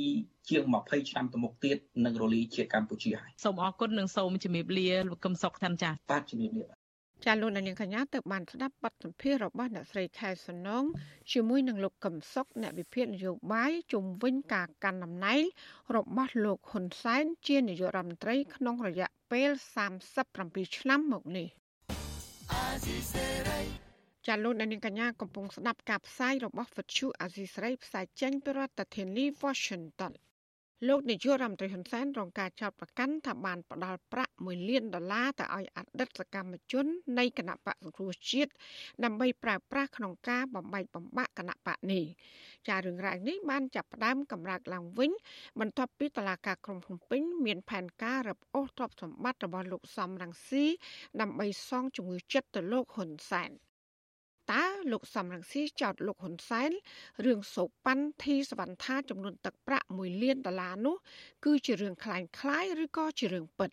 [0.49, 6.82] ជាង20ឆ្នាំទៅមុខទៀតនឹងរលីជាតិកម្ពុជាហើយសូមអរគុណនិងសូមជំរាបលាលោកកឹមសុខថាន់ចា៎បាទជំរាបលា
[7.27, 10.85] ចាលោកនាងកញ្ញាទៅបានស្ដាប់បទសម្ភាសន៍របស់អ្នកស្រីខែសំណង
[11.33, 15.43] ជាមួយនឹងលោកកឹមសុខអ្នកវិភាគនយោបាយជុំវិញការកាន់តំណែង
[15.97, 19.51] របស់លោកហ៊ុនសែនជានាយករដ្ឋមន្ត្រីក្នុងរយៈពេល
[20.15, 21.49] 37ឆ្នាំមកនេះ
[24.27, 30.13] ចាលោកនាងកញ្ញាកំពុងស្ដាប់ការផ្សាយរបស់វិទ្យុអាស៊ីសេរីផ្សាយចេញពីរដ្ឋធានី Washington
[30.88, 36.87] លោកនាយករដ្ឋមន្ត្រីហ៊ុនសែនរងការចោទប្រកាន់ថាបានផ្ដាល់ប្រាក់1លានដុល្លារទៅឲ្យអតីតសកម្មជន
[37.18, 38.53] នៃគណៈបកសង្គ្រោះជាតិ
[39.05, 42.05] ដើម្បីប្រើប្រាស់ក្នុងការបំបែកបំបាក់គណៈបកនេះ
[42.68, 45.11] ចារឿងរ៉ាវនេះបានចាប់ផ្ដើមកម្រើកឡើងវិញ
[45.61, 50.64] បន្ទាប់ពីតឡាការក្រុងភ្នំពេញមានផែនការរឹបអូសទ្រព្យសម្បត្តិរបស់លោកសំរងស៊ី
[51.21, 53.53] ដើម្បីសងជំងឺចិត្តទៅលោកហ៊ុនសែន
[54.54, 56.72] តើលោកសំរងស៊ីចោតលោកហ៊ុនសែន
[57.26, 60.96] រឿងសោប៉ាន់ធីសវណ្ណថាចំនួនទឹកប្រាក់1លានដុល្លារនោះ
[61.46, 63.70] គឺជារឿងคล้ายคล้ายឬក៏ជារឿងពិត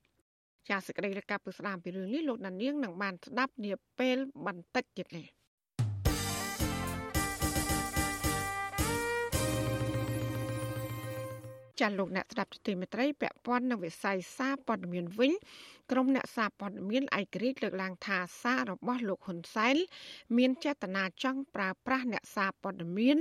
[0.68, 5.26] ចាសសេចក្តីរាយការណ៍ពីស្ដាមពីរឿងនេះលោកដានៀងនឹងបានស្ដាប់នាពេលបន្តិចទៀតនេះ
[11.79, 15.31] ចាលោកអ្នកស្ដាប់ទីមេត្រីពាក់ព័ន្ធនឹងវិស័យសារព័ត៌មានវិញ
[15.91, 19.75] ក្រុមអ្នកសារព័ត៌មានឯករាជ្យលើកឡើងថាសាររបស់លោកហ៊ុនសែន
[20.37, 23.17] មានចេតនាចង់ប្រើប្រាស់អ្នកសារព័ត៌មាន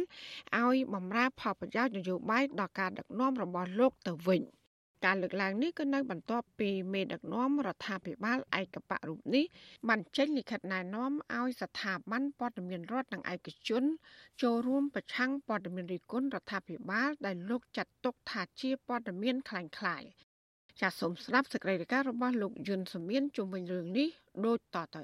[0.61, 4.43] ឲ្យបម្រើផលប្រយោជន៍នយោបាយដល់ការដឹកនាំរបស់លោកទៅវិញ។
[5.06, 9.46] ការលើកឡើងនេះក៏នៅបន្ទាប់ពីមេដឹកនាំរដ្ឋាភិបាលឯកបៈរូបនេះ
[9.88, 13.84] បានចេញលិខិតណែនាំឲ្យស្ថាប័នព័ត៌មានរដ្ឋនិងឯកជន
[14.42, 20.10] ចូលរួមប្រឆាំងព័ត៌មានរិះគន់រដ្ឋាភិបាលដែលលោកចាត់ទុកថាជាព័ត៌មានคล้ายៗ
[20.82, 24.08] ចាសសូមស្ដាប់សេចក្តីរាយការណ៍របស់លោកយុនសមៀនជុំវិញរឿងនេះ
[24.46, 25.00] ដូចតទ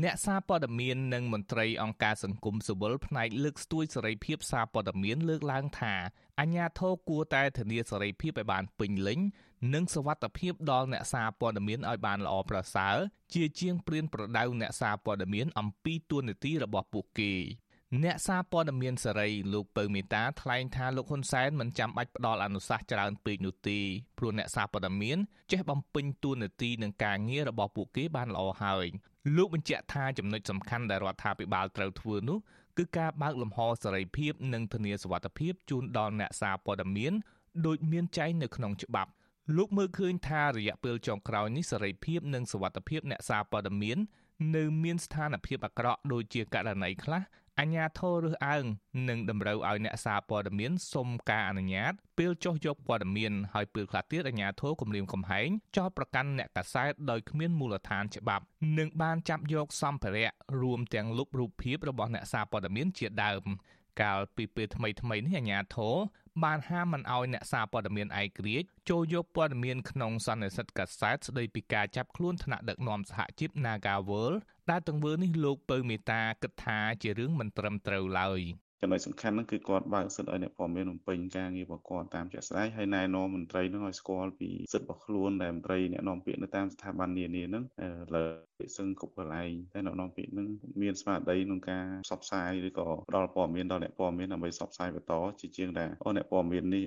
[0.00, 5.94] អ្នកសារព័ត៌មាននិងមន្ត្រីអង្គការសង្គមស៊ីវិលផ្នែកលើកស្ទួយសេរីភាពសារព័ត៌មានលើកឡើងថា
[6.40, 9.20] អាជ្ញាធរគួរតែធានាសេរីភាពឲ្យបានពេញលេញ
[9.74, 12.96] និងសវត្ថភាពដល់អ្នកសារព័ត៌មានឲ្យបានល្អប្រសើរ
[13.34, 17.32] ជាជាងព្រៀនប្រដៅអ្នកសារព័ត៌មានអំពីទួនាទីរបស់ពួកគេ
[18.04, 23.78] អ្នកសារព័ត៌មានសេរីលោកពៅមេតាថ្លែងថាលោកហ៊ុនសែនមិនចាំបាច់ផ្ដល់អនុសាសន៍ច្រើនពេកនោះទេ
[24.18, 25.18] ព្រោះអ្នកសារព័ត៌មាន
[25.52, 28.88] ចេះបំពេញតួនាទីនឹងការងាររបស់ពួកគេបានល្អហើយ
[29.36, 32.38] លោកបញ្ជាក់ថាចំណុចសំខាន់ដែលរដ្ឋាភិបាលត្រូវធ្វើនោះ
[32.78, 37.12] គឺការបើកលំហសេរីភាពនិងធានាសុវត្ថិភាពជូនដល់អ្នកសារព័ត៌មាន
[37.66, 39.10] ដោយមានចែងនៅក្នុងច្បាប់
[39.56, 43.98] លោកមើលឃើញថារយៈពេលចុងក្រោយនេះសេរីភាពនិងសុវត្ថិភាពអ្នកសារព័ត៌មាន
[44.56, 47.22] នៅមានស្ថានភាពអាក្រក់ដូចជាករណីខ្លះ
[47.60, 48.64] អញ្ញាធររើសអើង
[49.08, 58.44] និងតម្រូវឲ្យអ្នកសារព័ត៌មានសុំការអនុញ្ញាតពេលចុះយកព័ត៌មានហើយពេលខ្លះទៀតអញ្ញាធរគម្រាមកំហែងចោទប្រកាន់អ្នកកាសែតដោយគ្មានមូលដ្ឋានច្បាប់
[58.78, 60.30] និងបានចាប់យកសម្ភារៈ
[60.62, 63.44] រួមទាំងលុបរូបភាពរបស់អ្នកសារព័ត៌មានជាដើម
[64.02, 65.96] កាលពីពេលថ្មីថ្មីនេះអាញាធរ
[66.44, 74.32] បានហាមមិនឲ្យអ្នកសារព័ត៌មានឯករាជ្យចូលយកព័ត៌មានក្នុងសន្និសីទកាសែតស្ដីពីការចាប់ខ្លួនថ្នាក់ដឹកនាំសហជីព Nagawal
[74.70, 78.40] ដែលទង្វើនេះលោកពៅមេតាគិតថាជារឿងមិនត្រឹមត្រូវឡើយ
[78.82, 87.64] ចំណុចសំខាន់ហ្នឹងគឺគាត់បើកសិទ្ធិឲ្យអ្នកព័ត៌មានបំពេញការងាររបស់គាត់តាមជាក់ស្ដែងហើយណែនាំមន្ត្រីហ្នឹងឲ្យស្គាល់ពីសិទ្ធិរបស់ខ្លួនដែលមន្ត្រីអ្នកនាំពាក្យនៅតាមស្ថាប័ននានាហ្នឹង
[88.14, 88.24] លើ
[88.62, 90.48] ពិសឹងគ្រប់កន្លែងតែអ្នកនាំពាក្យហ្នឹង
[90.82, 96.84] មានស្មារតីក្នុងការផ្សព្វផ្សាយឬក៏ផ្ដល់ព័ត៌មានដល់អ្នកព័ត៌មានដើម្បីផ្សព្វផ្សាយបន្តជាជាងថាអូអ្នកព័ត៌មាននេះ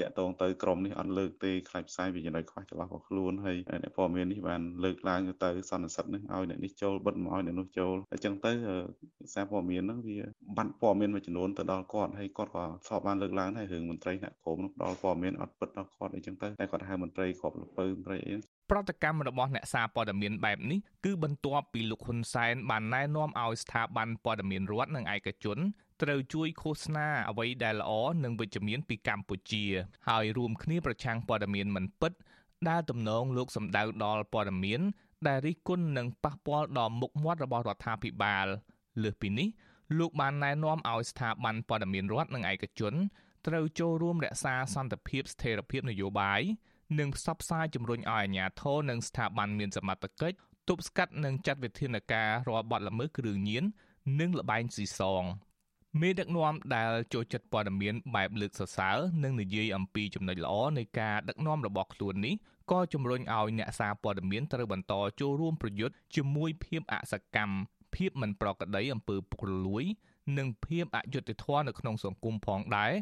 [0.00, 8.52] តាក់ទងទៅក្រុមនេះអត់លើកទេខ្លាចផ្សាយពីចំណុចខ្វះចន្លោះរបស់ខ្លួនហើយអ្នកព័ត៌មាននេះបានលើកឡើងទៅសន្និសិទនេះឲ្យអ្នកនេះចូលបិទមកឲ្យអ្នកនោះចូលអញ្ចឹងទៅ
[9.34, 10.18] សារព័ត៌មានហ្នឹងវា
[10.56, 18.34] បាត់ព័ត៌មានមួយចំនួនទៅដល់គាត់ហើយគាត់ក៏ធ្លាប់បានលើកឡើងដែររឿងមន្ត្រីអ្នកក្រមនោះផ្ដល់ព័ត៌មានអត់ពិតដល់គាត់អីចឹងទៅតែគាត់ហៅមន្ត្រីគ្រាប់លពៅមន្ត្រីអី
[18.70, 25.58] ប្រតិកម្មរបស់អ្នកសារព័ត៌មានបែបនេះគឺបន្ទាប់ពីលោកហ៊ុនសែនបានណែនាំឲ្យស្ថាប័នព័ត៌មានរដ្ឋនិងឯកជន
[26.02, 27.92] ត្រូវជួយឃោសនាអ្វីដែលល្អ
[28.24, 29.64] និងវិជ្ជមានពីកម្ពុជា
[30.08, 32.12] ហើយរួមគ្នាប្រឆាំងព័ត៌មានមិនពិត
[32.68, 34.80] ដែលទំនងលោកសម្ដៅដល់ព័ត៌មាន
[35.26, 38.46] ដែលរិះគន់និងប៉ះពាល់ដល់មុខមាត់របស់រដ្ឋាភិបាល
[39.02, 39.48] លើសពីនេះ
[39.98, 42.94] លោកបានណែនាំឲ្យស្ថាប័នព័ត៌មានរដ្ឋនិងឯកជន
[43.46, 46.42] ត្រូវចូលរួមរក្សាសន្តិភាពស្ថិរភាពនយោបាយ
[46.98, 50.36] និងផ្សព្វផ្សាយជំរុញឲ្យអាជ្ញាធរនិងស្ថាប័នមានសមត្ថកិច្ច
[50.68, 53.64] ទប់ស្កាត់និងចាត់វិធានការរាល់បទល្មើសគ្រឿងញៀន
[54.20, 55.22] និងលបែងស៊ីសង
[56.00, 62.34] មេដឹកនាំដែលចូលចិត្តព័ត៌មានបែបលើកសរសើរនិងនិយាយអំពីចំណុចល្អនៃការដឹកនាំរបស់ខ្លួននេះ
[62.70, 67.54] ក៏ជំរុញឲ្យអ្នកសារព័ត៌មានត្រូវបន្តចូលរួមប្រយុទ្ធជាមួយភាពអសកម្ម
[67.94, 69.84] ភាពមិនប្រក្រតីអំពើពុករលួយ
[70.38, 72.92] និងភាពអយុត្តិធម៌នៅក្នុងសង្គមផងដែរ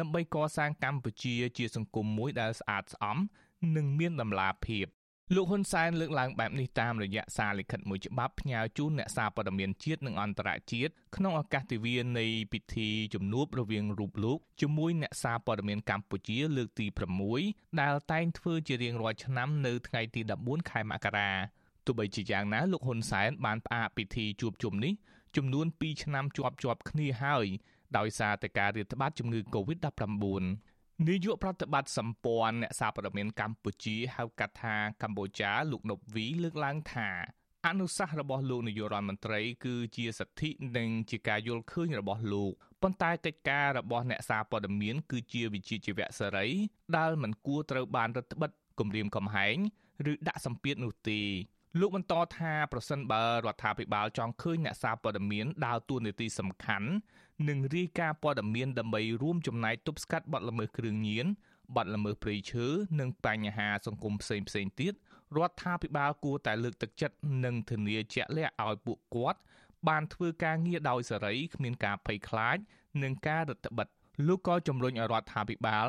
[0.00, 3.18] ដើម្បីកសាងកម្ពុជាជាសង្គមមួយដែលស្អាតស្អំ
[3.76, 4.86] និងមានតម្លាភាព
[5.36, 16.86] លោកហ៊ុនសែនលើកឡើងបែបនេះតាមរយៈសារលិខិតមួយច្បាប់ផ្ញើជូនអ្នកសារព័ត៌មានជាតិនិងអន្តរជាតិក្នុងឱកាសទិវានៃពិធីជំនួបរវាងរូបលោកជាមួយអ្នកសារព័ត៌មានកម្ពុជាលើកទី
[17.32, 21.30] 6ដែលតែងធ្វើជារៀងរាល់ឆ្នាំនៅថ្ងៃទី14ខែមករា
[21.86, 24.92] ទោះបីជាយ៉ាងណាលោកហ៊ុនសែនបានផ្អាកពិធីជួបជុំនេះ
[25.36, 27.46] ចំនួន2ឆ្នាំជាប់ជាប់គ្នាហើយ
[27.98, 30.26] ដោយសារតែការរាតត្បាតជំងឺ Covid-19
[31.08, 37.08] នាយកប្រតិបត្តិសម្ព័ន្ធអ្នកសារព័ត៌មានកម្ពុជាហៅកាត់ថាកម្ពុជាលោកណប់វីលើកឡើងថា
[37.66, 46.48] អនុសាសន៍របស់លោកនាយករដ្ឋមន្ត្រីគឺជាសិទ្ធិនិងជាការយល់ឃើញរបស់លោកប៉ុន្តែកិច្ចការរបស់អ្នកសារព័ត៌មានគឺជាវិជ្ជាជីវៈសេរី
[46.96, 49.56] ដែលមិនគួរត្រូវបានរដ្ឋបិទគម្រាមកំហែង
[50.12, 51.20] ឬដាក់សម្ពាធនោះទេ
[51.80, 56.88] លោកបន្តថាប្រសិនបើរដ្ឋាភិបាលចង់ឃើញអ្នកសារព័ត៌មានដើរតួនាទីសំខាន់
[57.48, 61.26] និងរាយការណ៍ព័ត៌មានដើម្បីរួមចំណែកទប់ស្កាត់បទល្មើសគ្រឿងញៀន
[61.76, 62.66] បទល្មើសព្រៃឈើ
[63.00, 64.92] និងបញ្ហាសង្គមផ្សេងផ្សេងទៀត
[65.36, 69.40] រដ្ឋាភិបាលគួរតែលើកទឹកចិត្តនិងធានាជាក់លាក់ឲ្យពួកគាត់
[69.88, 72.58] បានធ្វើការងារដោយសេរីគ្មានការភ័យខ្លាច
[73.02, 75.88] និងការរឹតបន្តឹងលោកក៏ជំរុញឲ្យរដ្ឋាភិបាល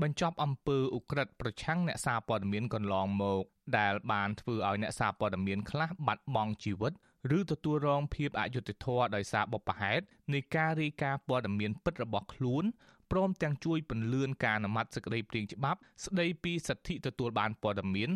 [0.00, 3.42] បញ្ចប់អំពើឧក្រិដ្ឋប្រឆាំងអ្នកសារព័ត៌មានកន្លងមក
[3.78, 6.92] ដែលបានធ្វើឲ្យអ្នកសារព័ត៌មានខ្លះបាត់បង់ជីវិត
[7.38, 12.64] ឬទទួលរងភាពអយុត្តិធម៌ដោយសារបុព្វហេតុនៃការរាយការណ៍ព័ត៌មានពិតរបស់ខ្លួន
[13.10, 18.10] ព្រមទាំងជួយពន្លឿនការអនុម័តសេចក្តីព្រាងច្បាប់ស្តីពីសិទ្ធិទទួលបានព័ត៌មាន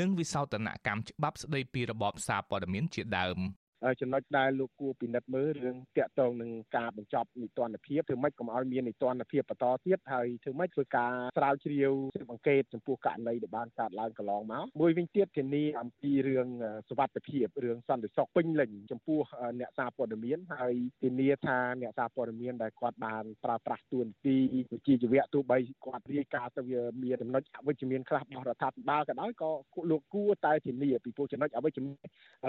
[0.00, 3.38] និងវិសោធនកម្មច្បាប់ស្តីពីរបបសារព័ត៌មានជាដើម។
[4.00, 16.48] ចំណុចដែលលោកគួរពិនិត្យមើលរឿងតាក់ទងនឹងការបញ្ចប់នីតិរដ្ឋភាពធ្វើម៉េចកុំឲ្យមាននីតិរដ្ឋភាពបន្តទៀតហើយធ្វើម៉េចធ្វើការស្រាវជ្រាវស៊ើបអង្កេតចំពោះករណីដែលបានកើតឡើងកន្លងមកមួយវិញទៀតធានាអំពីរឿង
[16.88, 19.20] សុវត្ថិភាពរឿងសន្តិសុខពេញលេញចំពោះ
[19.60, 24.36] អ្នកសារព័ត៌មានហើយធានាថាអ្នកសារព័ត៌មានដែលគាត់បានប្រើប្រាស់ទួនាទី
[24.72, 29.50] វិជ្ជាជីវៈទោះបីគាត់រាយការណ៍ទៅវាមានចំណុចអវិជ្ជមានខ្លះរបស់រដ្ឋាភិបាលក៏ដោយក៏
[29.90, 31.96] លោកគួរតែធានាពីព្រោះចំណុចអវិជ្ជមាន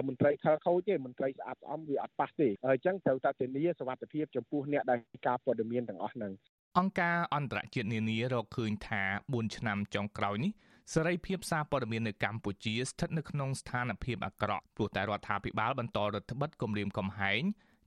[0.07, 6.31] មន្ត្រីខលខូចទេមន្ត្រីត្រីស្អាតស្អំវាអត់ប៉ះទេអញ្ចឹងត្រូវតែធានាសុវត្ថិភាពចំពោះអ្នកដែលការព័ត៌មានទាំងអស់ហ្នឹង
[6.79, 10.51] អង្គការអន្តរជាតិនានារកឃើញថា4ឆ្នាំចុងក្រោយនេះ
[10.93, 17.41] សេរីភាពសារព័ត៌មាននៅកម្ពុជាស្ថិតនៅក្នុងស្ថានភាពអាក្រក់ព្រោះតែរដ្ឋាភិបាលបន្តរដ្ឋបិទគម្រាមកំហែង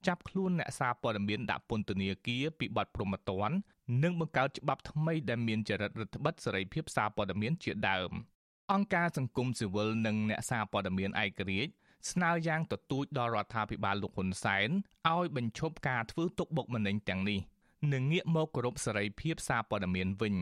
[0.07, 3.51] ចាប់ខ្លួនអ្នកសារព័ត៌មានដាក់ពន្ធនាគារពីបទប្រមទ័ន
[4.03, 8.11] និងបង្កើតច្បាប់ថ្មីដែលមានចរិតរដ្ឋបិទសេរីភាពសារព័ត៌មានជាដើម
[8.72, 11.72] អង្គការសង្គមស៊ីវិលនិងអ្នកសារព័ត៌មានឯករាជ្យ
[12.11, 14.69] ស្នើយ៉ាងទទូចដល់រដ្ឋាភិបាលលោកហ៊ុនសែន
[15.14, 17.40] ឲ្យបញ្ឈប់ការធ្វើទុកបុកម្នេញទាំងនេះ
[17.92, 20.35] និងងាកមកគោរពសេរីភាពសារព័ត៌មានវិញ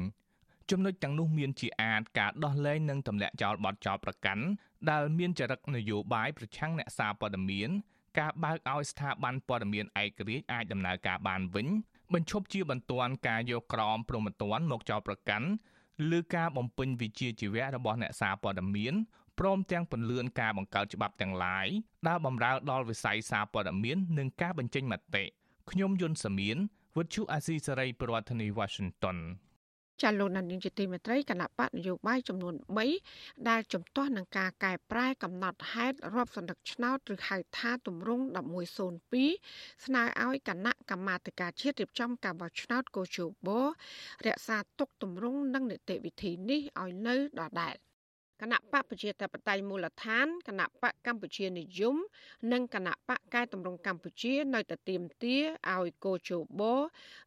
[0.71, 4.45] ចំណុចទាំងនោះមានជាអាចការដោះលែងនិងទម្លាក់ចោលបទចោលប្រកាន់
[4.91, 7.71] ដែលមានចរិតនយោបាយប្រឆាំងអ្នកសារព័ត៌មាន
[8.19, 11.69] ការបើកឲ្យស្ថាប័នព័ត៌មានឯករាជ្យអាចដំណើរការបានវិញ
[12.13, 15.49] បញ្ឈប់ជាបន្ទាន់ការយកក្រមព្រហ្មទណ្ឌមកចោលប្រកាន់
[16.19, 18.95] ឬការបំពេញវិជាជីវៈរបស់អ្នកសារព័ត៌មាន
[19.41, 21.67] ព្រមទាំងពន្លឿនការបង្កើតច្បាប់ទាំងឡាយ
[22.09, 25.25] ដែលបំរើដល់វិស័យសារព័ត៌មាននិងការបញ្ចេញមតិ
[25.71, 26.57] ខ្ញុំយុនសាមៀន
[26.97, 29.19] វិទ្យុអាស៊ីសេរីប្រធានាធិបតី Washington
[30.03, 32.55] ចាលោកណានីជាទីមេត្រីគណៈបកនយោបាយចំនួន
[33.01, 38.25] 3ដែលជំទាស់នឹងការកែប្រែកំណត់ហេតុរាប់សន្លឹកឆ្នោតឬហៅថាទម្រង់
[39.05, 43.49] 1102ស្នើឲ្យគណៈកម្មាធិការជាតិរៀបចំការបោះឆ្នោតកោជប
[44.27, 47.77] រក្សាទុកទម្រង់និងនីតិវិធីនេះឲ្យនៅដដែល។
[48.45, 51.97] គណៈបកប្រជាធិបតេយ្យមូលដ្ឋានគណៈបកកម្ពុជានិយម
[52.53, 55.43] និងគណៈបកកែតម្រង់កម្ពុជា នៅតែទាមទារ
[55.75, 56.31] ឲ្យកោជ
[56.61, 56.63] ប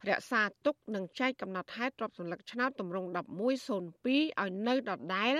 [0.08, 5.34] រក្សាទុកនិងចែកកំណត់ហេតុទ្រព្យសម្លឹកឆ្នោតតម្រង់1102ឲ្យនៅដដែល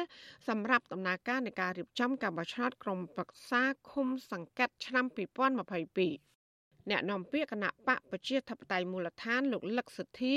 [0.48, 6.37] សម្រាប់ដំណើរការនៃការរៀបចំការបោះឆ្នោតក្រុមប្រឹក្សាឃុំសង្កាត់ឆ្នាំ2022
[6.90, 10.34] អ្នកនាំពាក្យគណៈបកប្រជាធិបតេយ្យមូលដ្ឋានលោកលឹកសុធា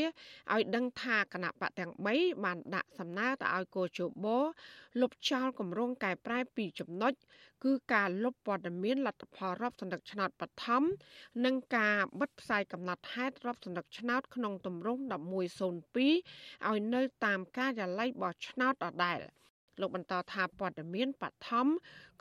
[0.53, 4.27] ឲ្យដឹងថាគណៈបកទាំង3បានដាក់សំណើទៅឲ្យកោជប
[5.01, 7.13] លុបចោលគម្រោងកែប្រែពីរចំណុច
[7.63, 10.83] គឺការលុបព័ត៌មានលទ្ធផលរាប់សន្លឹកឆ្នោតបឋម
[11.45, 15.11] និងការបិទផ្សាយកំណត់ហេតុរាប់សន្លឹកឆ្នោតក្នុងទម្រង់1102
[16.67, 19.19] ឲ្យនៅតាមការិយាល័យបោះឆ្នោតដដែល។
[19.79, 21.67] លោកបន្តថាព័ត៌មានបឋម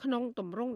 [0.03, 0.73] ក្នុងទម្រង់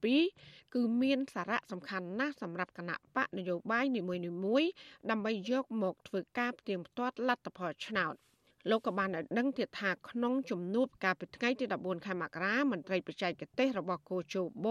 [0.00, 4.00] 1102គឺមានសារៈសំខាន់ណាស់សម្រាប់គណៈបកនយោបាយនី
[4.44, 4.70] មួយៗ
[5.10, 8.14] ដើម្បីយកមកធ្វើការផ្ទៀងផ្ទាត់លទ្ធផលឆ្នោត
[8.70, 14.68] លោកក៏បានឲ្យដឹងទៀតថាក្នុងជំនួបកាលពីថ្ងៃទី14ខែមករាមន្ត្រីបច្ចេកទេសរបស់គូជប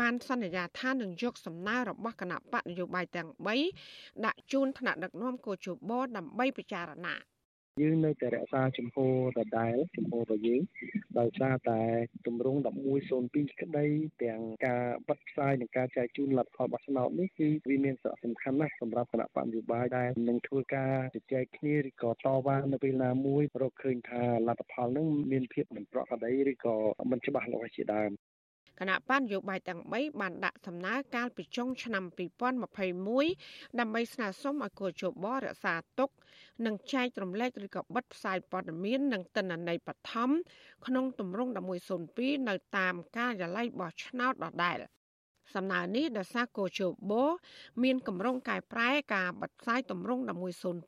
[0.00, 3.28] បានសន្យាថានឹងយកសំណើរបស់គណៈបកនយោបាយទាំង
[3.76, 7.14] 3ដាក់ជូនថ្នាក់ដឹកនាំគូជបដើម្បីពិចារណា
[7.78, 8.96] យើងនៅតែរក្សាជំហ
[9.36, 10.62] រដដែលជំហររបស់យើង
[11.18, 11.80] ដោយសារតែ
[12.26, 12.60] ទម្រង់
[13.10, 13.86] 1102ក្តី
[14.24, 26.76] ទាំងការបិទផ្សាយនិងការចែកជូនលទ្ធផលបោះឆ្នោតនេះគឺវាមានសារៈសំខាន់ណាស់សម្រាប់គណៈបកនយោបាយដែលនឹងធ្វើការជជែកគ្នាឬក៏តវ៉ានៅពេលណាមួយរកឃើញថាលទ្ធផលនឹងមានភាពមិនប្រក្រតីឬក៏
[27.10, 28.12] មិនច្បាស់លាស់ជាដើម
[28.80, 32.04] គណៈបញ្ញយោបាយទាំង3បានដាក់សំណើកាលពីចុងឆ្នាំ
[32.72, 36.10] 2021ដើម្បីស្នើសុំឲ្យកោជបរក្សាទុក
[36.66, 40.30] និងចែករំលែកឬក៏បិទផ្សាយព័ត៌មាននិងទិន្នន័យបឋម
[40.86, 41.52] ក្នុងទម្រង់
[41.98, 44.78] 1102នៅតាមការិយាល័យបោះឆ្នោតដដែល។
[45.54, 47.12] សំណើនេះដោយសារកោជប
[47.82, 50.22] មានកម្រងកែប្រែការបិទផ្សាយទម្រង់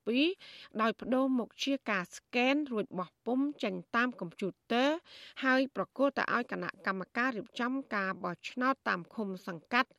[0.07, 4.89] 1102ដោយបដូរមកជាការស្កេនរួចបោះពុម្ពចេញតាមកុំព្យូទ័រ
[5.45, 9.91] ហើយប្រគល់ទៅឲ្យគណៈកម្មការរៀបចំការបោះឆ្នោតតាមឃុំសង្កាត់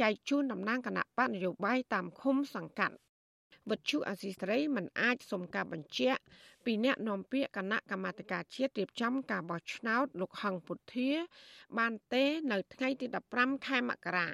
[0.00, 2.96] ចែកជូនតំណាងគណៈបកនយោបាយតាមឃុំសង្កាត់
[3.70, 6.20] វិទ្យុអសីស្រីមិនអាចសុំការបញ្ជាក់
[6.64, 11.10] ពីអ្នកនាំពាក្យគណៈកម្មាធិការជាតិរៀបចំការបោះឆ្នោតលោកហងពុធា
[11.78, 13.06] បានទេនៅថ្ងៃទី
[13.36, 14.28] 15ខែមករា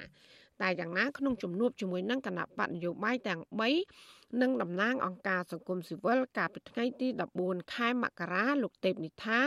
[0.61, 7.07] តែយ៉ាងណាក្នុងជំនួបជាមួយនឹងគណៈបកនយោបាយទាំង3 និងតំណាងអង្គការសង្គមស៊ីវិលកាលពីថ្ងៃទី
[7.41, 9.39] 14ខែមករាលោកទេពនិថា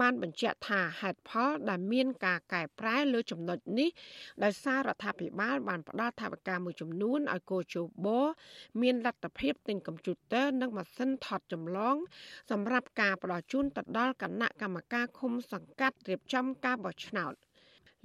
[0.00, 3.90] បានបញ្ជាក់ថាហេតុផលដែលមានការកែប្រែលើចំណុចនេះ
[4.44, 8.08] ដោយសាររដ្ឋាភិបាលបានផ្ដល់ថវិកាមួយចំនួនឲ្យកោជប
[8.82, 11.96] មានលទ្ធភាពទិញកុំព្យូទ័រនិងម៉ាស៊ីនថតចម្លង
[12.50, 17.34] សម្រាប់ការផ្ដល់ជូនទៅដល់គណៈកម្មការឃុំសង្កាត់រៀបចំការបោះឆ្នោត។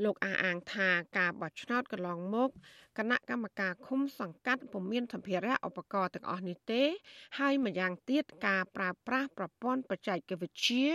[0.04, 2.50] លោកអះអាងថាការបោះឆ្នោតកន្លងមក
[2.98, 6.84] គណៈកម្មការឃុំសង្កាត់ពុំមានសម្ភារៈឧបករណ៍ទាំងអស់នេះទេ
[7.40, 10.86] ហើយម្យ៉ាងទៀតការប្រើប្រាស់ប្រព័ន្ធបច្ចេកវិទ្យា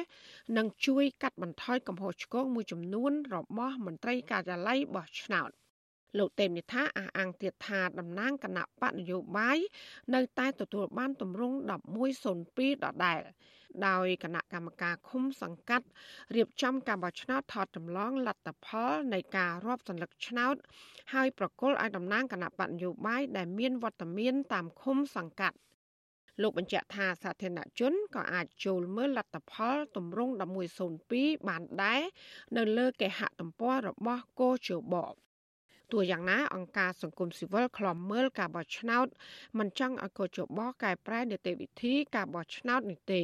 [0.56, 5.50] នឹងជួយកាត់បន្ថយកំហុសឆ្គងមួយចំនួន របស់មន្ត្រីការិយាល័យបោះឆ្នោត
[6.18, 9.58] លោកទេមនិថាអះអាងទៀតថាតំណាងគណៈបកនយោបាយ
[10.14, 11.56] នៅតែទទួលបានទម្រង់
[12.20, 13.20] 1102ដដែល
[13.88, 15.86] ដោយគណៈកម្មការឃុំសង្កាត់
[16.34, 20.54] រៀបចំការបោះឆ្នោតថតចម្លងលទ្ធផលនៃការរាប់សន្លឹកឆ្នោត
[21.12, 25.56] ហើយប្រគល់ឲ្យតំណាងគណៈបកនយោបាយដែលមានវត្តមានតាមឃុំសង្កាត់
[26.42, 30.32] លោកបញ្ជាក់ថាសាធារណជនក៏អាចចូលមើលលទ្ធផលទម្រង់
[30.90, 32.02] 1102បានដែរ
[32.56, 34.96] នៅលើគេហទំព័ររបស់គោជប
[35.92, 39.06] ទោះយ៉ាងណាអង្គការសង្គមស៊ីវិលខ្លំមើលការបោះឆ្នោត
[39.58, 43.22] មិនចង់ឲ្យកោជបកែប្រែនីតិវិធីការបោះឆ្នោតនេះទេ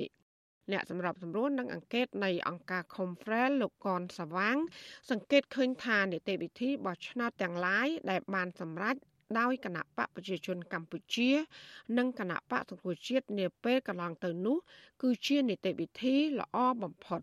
[0.72, 4.56] អ្នកសម្របសម្រួលនឹងអង្កេតនៃអង្គការ Confrel លោកកនសវាង
[5.10, 8.96] សង្កេតឃើញថានីតិវិធីបោះឆ្នោតទាំងឡាយដែលបានសម្រេច
[9.38, 11.30] ដោយគណៈបកប្រជាជនកម្ពុជា
[11.98, 14.56] និងគណៈបកសង្គ្រោះជាតិនាពេលកន្លងទៅនោះ
[15.02, 17.20] គឺជានីតិវិធីល្អបំផុត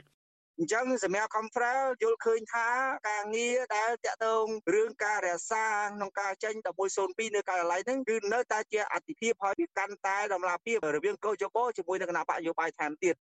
[0.59, 2.67] អញ្ចឹងសម្រាប់ conference យល់ឃើញថា
[3.09, 6.55] ការងារដែលតាក់ទងរឿងការរក្សាក្នុងការចេញ
[6.95, 13.15] 1102នៅការិយាល័យហ្នឹងគឺនៅតែជាអតិភិបហើយវាកាន់តែតម្លាភាពរវាងកោជបជាមួយនឹងគណៈបកយោបាយថែមទៀត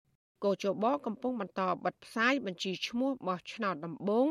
[0.45, 4.29] កោជបកំពុងបន្តបិទផ្សាយបញ្ជីឈ្មោះបោះឆ្នោតដំបូង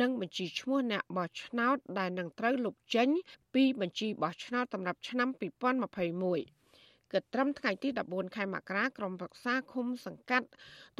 [0.00, 3.08] និងបញ្ជីឈ្មោះអ្នកបោះឆ្នោតដែលនឹងត្រូវលុបចេញ
[3.54, 10.48] ពីបញ្ជីបោះឆ្នោតសម្រាប់ឆ្នាំ2021គិតត្រឹមថ្ងៃទី14ខែមករាក្រុមប្រឹក្សាឃុំសង្កាត់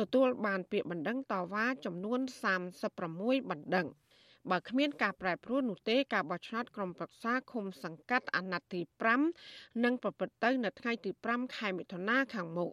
[0.00, 2.20] ទទួលបានពាក្យបណ្ដឹងតវ៉ាចំនួន
[2.84, 3.88] 36បណ្ដឹង
[4.50, 8.80] បើគ្មានការប្រែប្រួលនោះទេការបោះឆ្នោតក្រុមប្រឹក្សាឃុំសង្កាត់អាណត្តិទី
[9.32, 12.72] 5នឹងប្រព្រឹត្តទៅនៅថ្ងៃទី5ខែមិថុនាខាងមុខ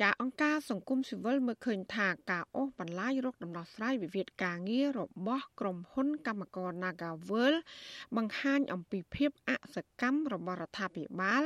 [0.00, 7.54] ចាអង្គការសង្គមស៊ីវិលមើលឃើញថាការអូសបន្លាយរកដំណោះស្រាយវិវាទការងាររបស់ក្រុមហ៊ុនកម្មករ Nagavel
[8.16, 11.42] បង្ហាញអំពីភាពអសកម្មរបស់រដ្ឋាភិបាល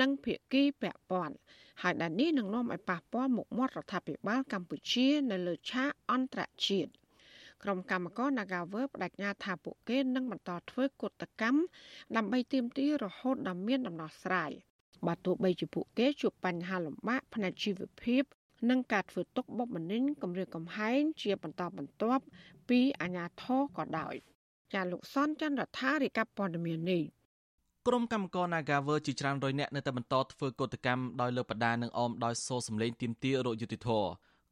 [0.00, 1.36] និងភាគីពាក់ព័ន្ធ
[1.82, 6.90] ហើយដែលនេះនឹងនាំឲ្យប៉ះពាល់មុខមាត់រដ្ឋាភិបាលកម្ពុជានៅលើឆាកអន្តរជាតិ
[7.62, 11.60] ក្រុមកម្មករ Nagavel បដិញ្ញាថាពួកគេនឹងបន្តធ្វើកុតកម្ម
[12.16, 14.52] ដើម្បីទាមទាររហូតដល់មានដំណោះស្រាយ
[15.06, 18.22] បើទោះបីជាពួកគេជួបបញ្ហាលំបាកផ្នែកជីវភាព
[18.70, 22.24] និងការធ្វើទុកបុកម្នេញគម្រាមកំហែងជាបន្តបន្ទាប់
[22.68, 24.14] ពីអាជ្ញាធរក៏ដោយ
[24.74, 27.02] ចាលោកសនចន្ទរដ្ឋារិកព័ត៌មាននេះ
[27.86, 34.08] ក្រុមកម្មករ Nagawer ជាច្រើនរយនាក់នៅតែបន្តធ្វើកោតកម្មដោយលើបដានិងអមដោយសូរសម្លេងទាមទាររកយុត្តិធម៌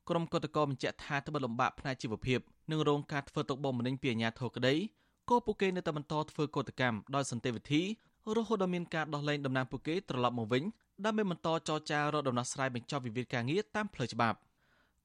[0.08, 4.74] ក្រុមកោតក្របញ្ជាក់ថាត្បិតលំបាកផ្នែកជីវភាពនិងរងការធ្វើទុកបុកម្នេញពីអាជ្ញាធរក្តី
[5.30, 7.82] ក៏ពួកគេនៅតែបន្តធ្វើកោតកម្មដោយសន្តិវិធី
[8.36, 10.62] រហូតដល់មានការដោះលែងតំណាងពួកគេត្រឡប់មកវិញ
[11.04, 14.38] ដើម្បីបន្តចរចារកដំណោះស្រាយបញ្ចប់វិវាទការងារតាមផ្លូវច្បាប់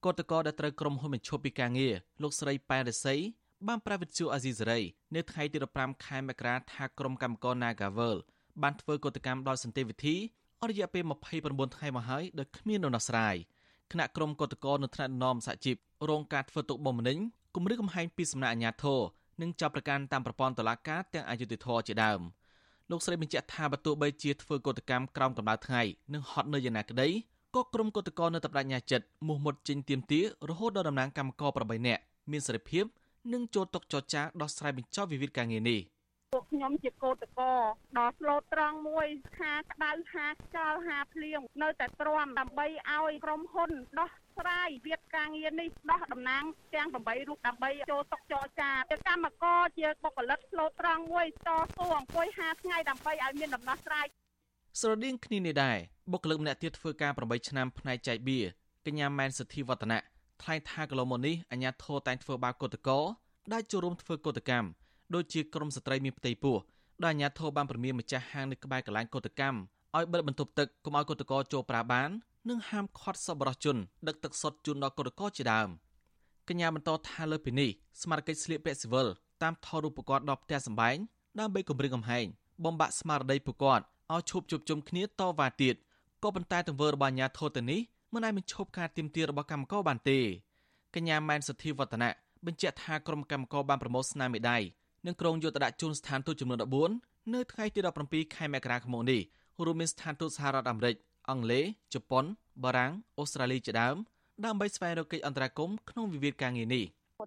[0.06, 3.20] គឧតកោដែលត្រូវក្រុមហ៊ុនបញ្ឈប់ពីការងារលោកស្រីប៉ែនរិស័យ
[3.68, 4.80] បានប្រាវិទ្យាអាស៊ីសេរី
[5.16, 8.16] នៅថ្ងៃទី15ខែមករាថាក្រុមកម្មករ Nagavel
[8.62, 10.16] បានធ្វើកតកម្មដោយសន្តិវិធី
[10.62, 13.36] អស់រយៈពេល29ថ្ងៃមកហើយដោយគ្មានដំណោះស្រាយ
[13.92, 15.76] គណៈក្រុមកតកោនៅថ្នាក់នំសហជីព
[16.10, 17.18] រងការធ្វើទុកបុកម្នេញ
[17.56, 19.00] គម្រាមកំហែងពីសំណាក់អាជ្ញាធរ
[19.42, 22.22] និងចាប់ប្រកាន់តាមប្រព័ន្ធតុលាការទាំងអយុធធរជាដើម។
[22.92, 25.82] លោកស្រីបញ្ជាក់ថាបើទោះបីជាធ្វើកតកម្មក្រោមកម្ដៅថ្ងៃ
[26.14, 27.08] និងហត់នៅយ៉ាងណាក្តី
[27.56, 32.86] ក៏ក្រុមកតកនៅតែបដិញ្ញាចិត្តមោះមុតចេញទៀមទារហូតដល់តំណាងកម្មករ8នាក់មានសេរីភាព
[33.34, 35.80] និងចូលតុចរចាដោះស្រាយបញ្ចប់វិវាទការងារនេះ
[36.34, 37.42] ពួកខ្ញុំជាកោតក
[37.98, 39.08] ដល់ស្លូតត្រង់មួយ
[39.40, 44.10] ហាក្តៅហាខ្យល់ហាភ្លៀងនៅតែទ្រាំដើម្បីឲ្យក្រុមហ៊ុនដោះ
[44.40, 46.44] ស្រាយវិវាទការងារនេះដោះតំណាង
[46.76, 54.06] ទាំង8រូបដើម្បីចូលតុចរចាជាកម្មករជាបុគ្គលិកស្លូតត្រង់មួយតស៊ូអង្គុយ5ថ្ងៃដើម្បីឲ្យមានដំណោះស្រាយ
[54.80, 55.78] ស្រដៀងគ្នានេះដែរ
[56.12, 58.40] បុគ្គលិកម្នាក់ទៀតធ្វើការ8ឆ្នាំផ្នែកចែកបៀ
[58.86, 60.00] កញ្ញាម៉ែនសុធីវឌ្ឍនៈ
[60.42, 63.00] ថ្លែងថាកន្លងមកនេះអាញាធរតែងធ្វើបាបកុតកោ
[63.54, 64.68] ដែលចូលរួមធ្វើកុតកម្ម
[65.16, 66.58] ដូចជាក្រមស្ត្រីមានផ្ទៃពោះ
[67.04, 69.58] ដែលអាញាធរបានព្រមានម្ចាស់ហាងនៅក្បែរកន្លែងកុតកម្ម
[69.98, 72.10] ឲ្យបិទបន្ទប់ទឹកកុំឲ្យកុតកោចូលប្រើបាន
[72.48, 73.78] និងហាមឃាត់សប្បុរសជន
[74.08, 75.70] ដឹកទឹកសុទ្ធជូនដល់កុតកោជាដើម
[76.48, 77.70] កញ្ញាបន្តថាលើពីនេះ
[78.02, 79.08] ស្មារតីស្លៀកពាក់ស៊ីវិល
[79.44, 80.98] តាមថតរូបគាត់ដល់ផ្ទះសម្បែង
[81.40, 82.26] ដើម្បីគម្រាមកំហែង
[82.66, 83.84] បំបាក់ស្មារតីពួកគាត់
[84.14, 85.76] ឲ្យឈប់ជួបជុំគ្នាតវ៉ាទៀត
[86.24, 87.82] ក៏ប៉ុន្តែទង្វើរបស់អាញាធរទៅនេះ
[88.14, 90.20] មិនអាចបញ្ឈប់ការទាមទាររបស់កម្មករបានទេ
[90.96, 92.12] កញ្ញាម៉ែនសុធីវឌ្ឍនៈ
[92.46, 94.58] បញ្ជាក់ថាក្រុមកម្មករបានប្រមូលស្នាមមេដៃ
[95.06, 96.60] និងក្រុងយកទៅដាក់ជូនស្ថានទូតចំនួន
[96.96, 99.22] 14នៅថ្ងៃទី17ខែមករាឆ្នាំនេះ
[99.66, 100.96] រួមមានស្ថានទូតសហរដ្ឋអាមេរិក
[101.30, 102.26] អង់គ្លេសជប៉ុន
[102.64, 103.96] បារាំងអូស្ត្រាលីជាដើម
[104.46, 106.84] ដើម្បីស្វែងរកកិច្ចអន្តរាគមន៍ក្នុងវិវាទការងារនេះ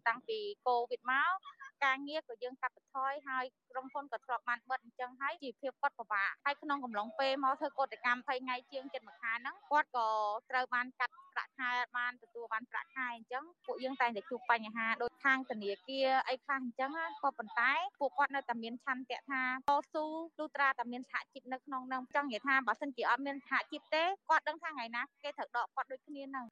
[0.09, 10.09] តាំងពីកូវីដមក ការងារក៏យើងកាត់បន្ថយហើយក្រុមហ៊ុនក៏ធ្លាប់បានបិទអញ្ចឹងហើយជីវភាពគាត់ពិបាកហើយក្នុងកំឡុងពេលមកធ្វើកោតកម្ម20ថ្ងៃជាងចិត្តមួយខែហ្នឹងគាត់ក៏
[10.51, 16.91] ត្រូវបានកាត់ប្រាក់ខែបានទទួលបានប្រាក់ខែអញ្ចឹងពួកយើងតែងតែជួបបញ្ហាដូចខាងធនាគារអីខ្លះអញ្ចឹង
[17.23, 20.05] ក៏ប៉ុន្តែពួកគាត់នៅតែមានឆន្ទៈថាតស៊ូ
[20.39, 26.47] លុត្រាតែមានសហជីពនៅក្នុងហ្នឹងចង់និយាយថាបើសិនជាអត់មានសហជីពទេគាត់ដឹងថាថ្ងៃណាគេត្រូវដកគាត់ដូចគ្នាហ្នឹង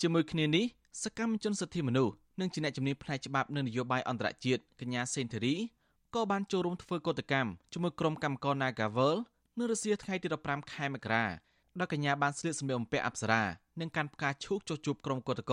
[0.00, 0.64] ជាមួយគ្នានេះ
[1.02, 5.54] សកម្មជនសិទ្ធិមនុស្សនិងជាអ្នកជំនាញផ្នែកច្បាប់និងនយោបាយអន្តរជាតិកញ្ញាសេនធរី
[6.14, 9.16] ក៏បានចូលរួមធ្វើកតកម្មជាមួយក្រុមកម្មករ Nagavel
[9.58, 11.24] នៅរុស្ស៊ីថ្ងៃទី15ខែមករា
[11.80, 13.42] ដោយកញ្ញាបានស្លៀកសម្លៀកបំពាក់អប្សរា
[13.80, 15.52] និងកាន់ផ្កាឈូកចុះជួបក្រុមកតក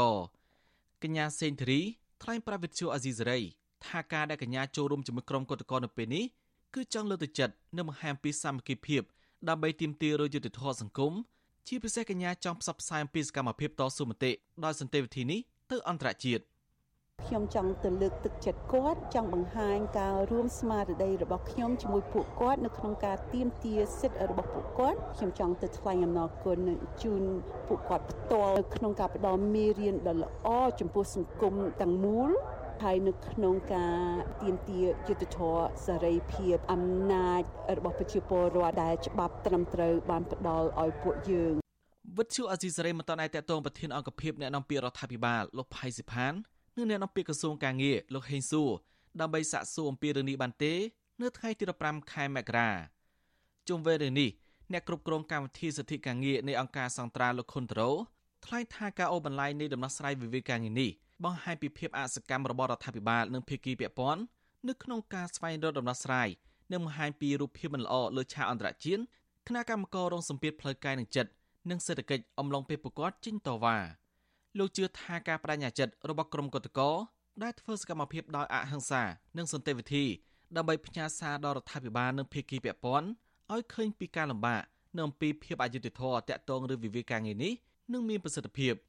[1.04, 1.80] កញ្ញាសេនធរី
[2.24, 3.40] ថ្លែងប្រាប់វិទ្យុអាស៊ីសេរី
[3.86, 6.26] ថាការដែលកញ្ញាចូលរួមជាមួយក្រុមកតកនៅពេលនេះ
[6.74, 9.02] គឺចង់លើកទឹកចិត្តនិងបង្ហាញពីសាមគ្គីភាព
[9.50, 11.14] ដើម្បីទាមទាររយុត្តិធម៌សង្គម
[11.68, 14.32] ជាពិសេសកញ្ញាចង់ផ្សព្វផ្សាយអំពីសកម្មភាពតស៊ូមតិ
[14.64, 15.40] ដោយសន្តិវិធីនេះ
[15.72, 16.44] ទៅអន្តរជាតិ
[17.28, 26.60] ខ្ញុំចង់ទៅលើកទឹកចិត្តគាត់ចង់បង្ហាញការរួមស្មារតីរបស់ខ្ញុំជាមួយពួកគាត់នៅក្នុងការទាមទារសិទ្ធិរបស់ពួកគាត់ខ្ញុំចង់ទៅថ្លែងអំណរគុណ
[27.04, 27.24] ជូន
[27.68, 30.48] ពួកគាត់ផ្ទាល់ក្នុងការផ្ដល់មេរៀនដ៏ល្អ
[30.80, 32.32] ចំពោះសង្គមទាំងមូល
[32.82, 34.00] ហើយនៅក្នុងការ
[34.42, 37.42] ទៀមទាយុទ្ធធរសេរីភាពអំណាច
[37.78, 41.54] របស់ប្រជាពលរដ្ឋដែលច្បាប់ត្រឹមត្រូវបានផ្ដល់ឲ្យពួកយើង
[42.18, 46.34] វិទ្យុអាស៊ីសេរីមិនតន់ឯតតងប្រធានអង្គភិបអ្នកនាំពាក្យរដ្ឋាភិបាលលោកផៃសិផាន
[46.78, 48.72] និងអ្នកនាំពាក្យក្រសួងកាងារលោកហេងសួរ
[49.22, 50.74] ដើម្បីសាកសួរអំពីរឿងនេះបានទេ
[51.22, 52.70] នៅថ្ងៃទី15ខែមករា
[53.70, 54.30] ជុំវិញរឿងនេះ
[54.72, 57.90] អ្នកគ្រប់គ្រងកម្មវិធីសិទ្ធិកាងារនៃអង្គការសង្ត្រាលោកខុនត្រោ
[58.46, 60.92] ថ្លែងថាការអូបន្លាយនៃដំណោះស្រាយវិវាទការងារនេះ
[61.24, 64.22] បង្ហាញពីភាពអសកម្មរបស់រដ្ឋាភិបាលនិងភាគីពាក់ព័ន្ធ
[64.68, 66.28] នៅក្នុងការស្វែងរកដំណោះស្រាយ
[66.72, 69.02] និងបង្ហាញពីរូបភាពមិនល្អលើឆាកអន្តរជាតិ
[69.48, 71.32] គណៈកម្មការរងសម្ពាធផ្លូវកាយនិងចិត្ត
[71.70, 73.78] និងសេដ្ឋកិច្ចអំឡុងពេលប្រកាសចេញតវ៉ា
[74.58, 76.80] លោកជឿថាការបដិញ្ញាចិត្តរបស់ក្រមកតក
[77.44, 79.04] ដែលធ្វើសកម្មភាពដោយអហិង្សា
[79.38, 80.06] និងសន្តិវិធី
[80.56, 83.08] ដើម្បីផ្ញើសារដល់រដ្ឋាភិបាលនិងភាគីពាក់ព័ន្ធ
[83.54, 84.62] ឲ្យឃើញពីការលំបាក
[84.96, 87.54] និងអំពីភាពអយុត្តិធម៌តាក់ទងឬវិវាទការងារនេះ
[87.94, 88.74] នឹងមានប្រសិទ្ធភាព។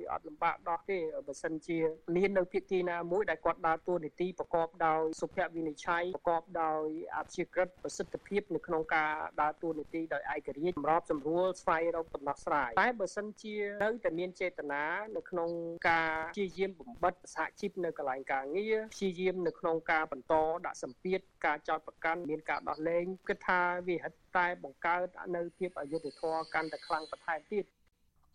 [0.00, 1.78] វាអត់លំបាកដោះទេបើសិនជា
[2.16, 9.12] មាននៅភាគីណាមួយដែលគាត់ដើរតួនាទីប្រកបដោយសុភវិនិច្ឆ័យប្រកបដោយអព្យាក្រឹតប្រសិទ្ធភាពនៅក្នុងការ
[9.42, 14.84] ដើរតួនាទីដោយឯករាជ្យសម្របសម្រួលស្វែងរកដំណោះស្រាយតែបើសិនជានៅតែមានចេតនា
[15.16, 15.50] នៅក្នុង
[15.90, 20.34] ការព្យាយាមបំបិតសហជីពនៅកន្លែងការងារព្យាយាមនៅក្នុងការបន្ត
[20.66, 25.06] ដាក់សម្ពាធការចោទប្រកាន់មានការដោះលែងគិតថាវាហិតតែបង្កើត
[25.36, 27.64] នៅភាពអយុត្តិធម៌កាន់តែខ្លាំងបន្ថែមទៀត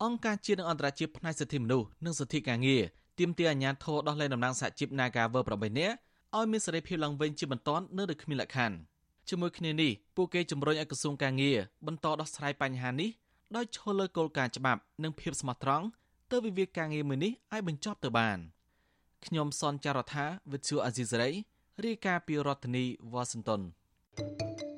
[0.04, 2.82] អង្គការជាតិនិងអន្តរជាតិផ្នែកសិទ្ធិមនុស្សនិងសិទ្ធិការងារ
[3.18, 5.94] ទាមទារអាជ្ញាធរដោះលែងតំណាងសហជីព Nagaver 8នាក់
[6.36, 8.76] ឲ្យមានសេរីភាពឡើងវិញជាបន្ទាន់នៅដោយគ្មានលក្ខខណ្ឌ
[9.28, 13.10] ជាមួយគ្នានេះពួកគេជំរុញឲ្យក្រសួងការងារបន្តដោះស្រាយបញ្ហានេះ
[13.56, 15.86] ដោយឈលលើគោលការណ៍ច្បាប់និងភាពស្មោះត្រង់
[16.30, 18.38] ទៅវិវាទការងារមួយនេះឲ្យបញ្ចប់ទៅបាន
[19.26, 21.30] ខ្ញុំសនចាររថាវិទ្យុអាស៊ីសេរី
[21.84, 23.60] រាយការណ៍ពីរដ្ឋធានីវ៉ាស៊ីនតោន
[24.18, 24.69] thank you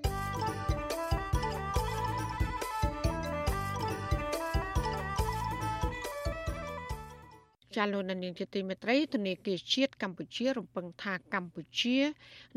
[7.77, 11.99] ចាលោកនាងជាទីមេត្រីធនាគារជាតិកម្ពុជារំពឹងថាកម្ពុជា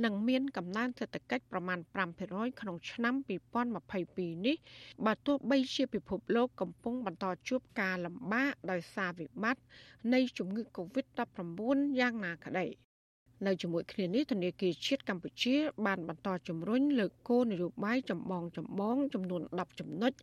[0.03, 1.79] នឹងមានកំណើនសេដ្ឋកិច្ចប្រមាណ
[2.19, 3.13] 5%ក្នុងឆ្នាំ
[3.79, 4.57] 2022នេះ
[5.05, 9.63] បើទោះបីជាពិភពលោកកំពុងបន្តជួបការលំបាកដោយសារវិបត្តិ
[10.13, 12.67] នៃជំងឺ Covid-19 យ៉ាងណាក្តី
[13.45, 15.55] នៅជាមួយគ្នានេះធនាគារជាតិកម្ពុជា
[15.85, 20.13] បានបន្តជំរុញលើគោលនយោបាយចម្បងចម្បងចំនួន10ចំណុច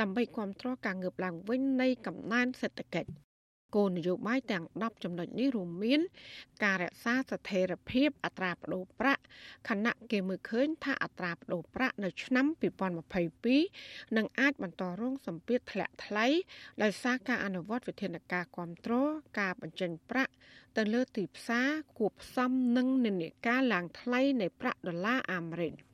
[0.00, 3.27] ដើម្បីគ្រប់គ្រងការងើបឡើងវិញនៃកំណើនសេដ្ឋកិច្ច
[3.74, 6.00] គោលនយោបាយទាំង10ចំណុចនេះរួមមាន
[6.64, 9.22] ការរក្សាស្ថិរភាពអត្រាប្តូរប្រាក់
[9.68, 12.46] ខណៈគេមើលឃើញថាអត្រាប្តូរប្រាក់នៅឆ្នាំ
[13.30, 16.26] 2022នឹងអាចបន្តរងសម្ពាធធ្លាក់ថ្លៃ
[16.82, 19.10] ដោយសារការអនុវត្តវិធានការគ្រប់គ្រង
[19.40, 20.32] ការបញ្ចេញប្រាក់
[20.76, 25.87] ទៅលើទីផ្សារគួបផ្សំនឹងនិន្នាការឡើងថ្លៃនៃប្រាក់ដុល្លារអាមេរិក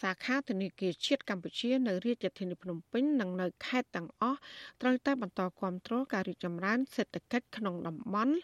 [0.00, 4.38] សាខាធនាគារជាតិកម្ពុជានៅរាជធានីភ្នំពេញនិងនៅខេត្តទាំងអស់
[4.80, 8.34] ត្រូវតែបន្តគ្រប់គ្រងការរីកចម្រើនសេដ្ឋកិច្ចក្នុងតំបន់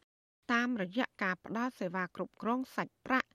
[0.53, 3.29] តាមរយៈការផ្តល់សេវាគ្រប់គ្រងសាច់ប្រាក់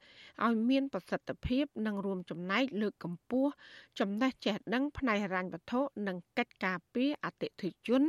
[0.46, 3.52] ឲ្យមានប្រសិទ្ធភាព និងរួមចំណែកលើកកម្ពស់
[4.00, 8.02] ចំណេះចេះដឹងផ្នែកហិរញ្ញវត្ថុនិងកិច្ចការពារអតិថិជន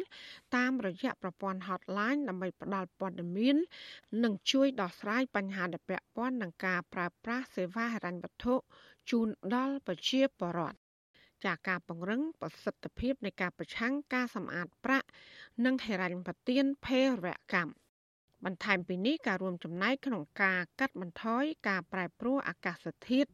[0.57, 3.57] តាមរយៈប្រព័ន្ធ hotline ដើម្បីផ្តល់ព័ត៌មាន
[4.25, 8.55] និងជួយដោះស្រាយបញ្ហាដែលពាក់ព័ន្ធនឹងការប្រើប្រាស់សេវាហិរញ្ញវត្ថុ
[9.11, 10.79] ជូនដល់ប្រជាពលរដ្ឋ
[11.45, 15.07] ចាការពង្រឹងប្រសិទ្ធភាពនៃការប្រឆាំងការសម្អាតប្រាក់
[15.65, 17.73] និងហិរញ្ញប្បទានភេរវកម្ម
[18.45, 23.31] បន្ថែមពីនេះការរួមចំណែកក្នុងការកាត់បន្ថយការប្រែប្រួលអាកាសធាតុ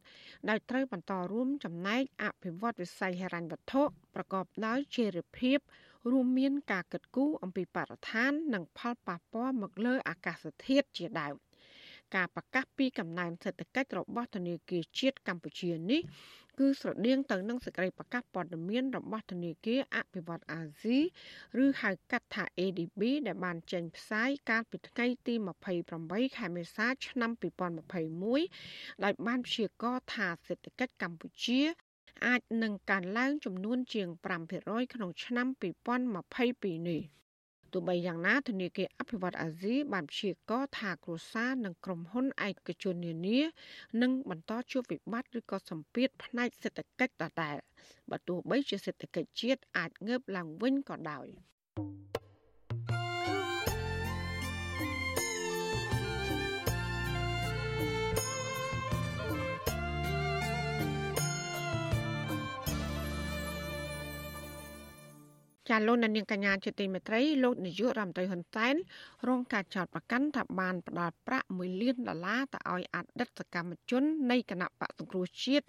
[0.49, 3.83] ដោយត្រូវបន្តរួមចំណែកអភិវឌ្ឍវិស័យហិរញ្ញវត្ថុ
[4.15, 5.57] ប្រកបដោយចីរភាព
[6.11, 11.35] រួមមានការកិត្តគូអំពីបរិស្ថាន និងផលប៉ះពាល់មកលើអាកាសធាតុជាដើម
[12.15, 16.01] ការប្រកាសពីកំណើនសេដ្ឋកិច្ចរបស់ធនាគារជាតិកម្ពុជានេះ
[16.59, 20.99] គឺស្រដៀងទៅនឹងសេចក្តីប្រកាសព័ត៌មានរបស់ធនាគារអភិវឌ្ឍអាស៊ី
[21.63, 25.33] ឬហៅកាត់ថា ADB ដែលបានចេញផ្សាយកាលពីថ្ងៃទី
[25.85, 27.31] 28ខែមេសាឆ្នាំ
[28.37, 31.61] 2021ដោយបានព្យាករណ៍ថាសេដ្ឋកិច្ចកម្ពុជា
[32.25, 34.07] អាចនឹងកើនឡើងចំនួនជាង
[34.51, 37.03] 5%ក្នុងឆ្នាំ2022នេះ។
[37.73, 43.39] ទោះបីយ៉ាងណាធនាគារអភិវឌ្ឍអាស៊ីបានព្យាករណ៍ថាគ្រួសារនិងក្រុមហ៊ុនឯកជននានា
[44.01, 47.57] នឹងបន្តជួបវិបត្តិឬក៏សម្ពាធផ្នែកសេដ្ឋកិច្ចដដែល
[48.11, 51.27] បើទោះបីជាសេដ្ឋកិច្ចជាតិអាចងើបឡើងវិញក៏ដោយ។
[65.69, 68.75] ចាលោកនាងកញ្ញាជាទីមេត្រីលោកនាយករដ្ឋមន្ត្រីហ៊ុនសែន
[69.27, 75.65] រងការចោទប្រកាន់ថាបានផ្ដាល់ប្រាក់1លានដុល្លារទៅឲ្យអតីតសកម្មជននៃគណៈបកសង្គ្រោះជាតិ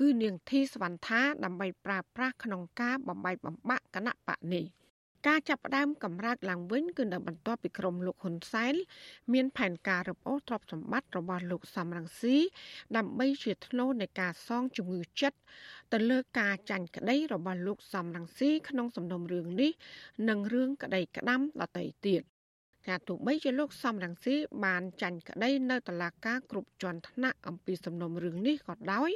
[0.00, 4.66] គឺនាងធីសវណ្ណថាដើម្បីប្រើប្រាស់ក្នុងការបំបីបំបាក់គណៈបកនេះ។
[5.26, 8.74] ការចាប់ផ្ដើមកម្រើកឡើងវិញគឺនៅបន្ទាប់ពីក្រុមលោកហ៊ុនសែន
[9.32, 12.36] មានផែនការរឹបអូសទ្រព្យសម្បត្តិរបស់លោកសំរងស៊ី
[12.96, 15.38] ដើម្បីជាធ្នូនៃការសងជំងឺចិត្ត
[15.92, 19.72] ទៅលើការចាញ់ក្តីរបស់លោកសំរងស៊ីក្នុងសំណុំរឿងនេះ
[20.28, 22.31] និងរឿងក្តីក្តាំដទៃទៀត
[22.86, 29.10] ថាទោះបីជាលោកសំរងស៊ីបានចាញ់ក្តីនៅតុលាការគ្រប់ជាន់ថ្នាក់អំពីសំណុំរឿងនេះក៏ដោយ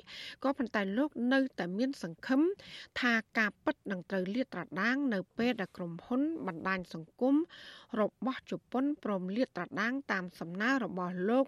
[0.45, 2.41] ក៏ប៉ុន្តែលោកនៅតែមានសង្ឃឹម
[3.01, 7.35] ថាការពិតនឹងត្រូវលាតត្រដាង នៅពេលដែលក្រុមហ៊ុនបណ្ដាញសង្គម
[8.01, 11.47] របស់ជប៉ុនព្រមលាតត្រដាង តាមសំណើរបស់លោក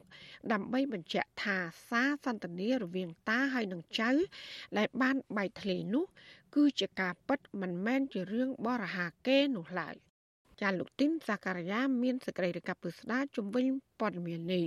[0.52, 1.58] ដើម្បីបញ្ជាក់ថា
[1.90, 4.10] សារសន្ទនារវាងតាហើយនឹងចៅ
[4.78, 6.04] ដែលបានបែកធ្លាយនោះ
[6.54, 9.96] គឺជាការពិតមិនមែនជារឿងបរហាកេរនោះឡើយ
[10.60, 13.64] ចាលោកទីនសាការីយ៉ាមានសេចក្តីរាយការណ៍ពិស្ដារជំវិញ
[14.00, 14.64] ព័ត៌មាននេះ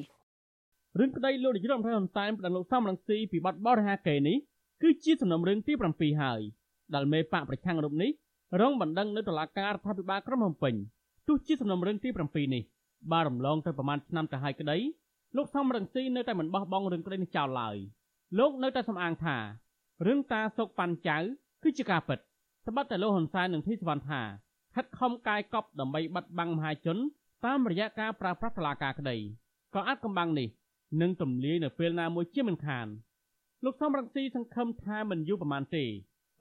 [1.00, 4.38] រឿងក្តីលោកនាយរដ្ឋមន្ត្រីហ៊ុនសែនផ្ដន្លោកសំរងស៊ីពីបទបរិហាកេនេះ
[4.82, 6.42] គឺជាសំណុំរឿងទី7ហើយ
[6.94, 8.12] ដែលមេបកប្រឆាំងរូបនេះ
[8.62, 10.76] រងបណ្ដឹងនៅតុលាការរដ្ឋាភិបាលក្រុងភ្នំពេញ
[11.28, 12.64] ទោះជាសំណុំរឿងទី7នេះ
[13.12, 14.78] បានរំលងទៅប្រមាណឆ្នាំទៅហើយក្តី
[15.38, 17.76] លោកសំរងស៊ីនៅតែមិនបោះបង់រឿងក្តីនេះចោលឡើយ
[18.40, 19.38] លោកនៅតែសំអាងថា
[20.08, 21.18] រឿងតាសុកប៉ាន់ចៅ
[21.64, 22.20] គឺជាការពិត
[22.68, 24.22] ត្បិតតែលោកហ៊ុនសែននិងធីសវណ្ណថា
[24.76, 26.98] ខិតខំកាយកប់ដើម្បីបិទបាំងមហាជន
[27.46, 29.18] តាមរយៈការប្រើប្រាស់តឡាការក្តី
[29.76, 30.50] ក៏អាចកំបាំងនេះ
[31.02, 32.88] នឹងទម្លាយនៅពេលណាមួយជាមិនខាន
[33.64, 35.86] លោកសំរងស៊ីសង្ឃឹមថាមិនយូរប៉ុន្មានទេ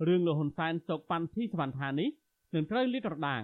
[0.07, 2.09] រឿងលោកហ៊ុនសែនសោកប៉ាន់ធីសវណ្ណថានេះ
[2.55, 3.43] នឹងត្រូវលាតត្រដាង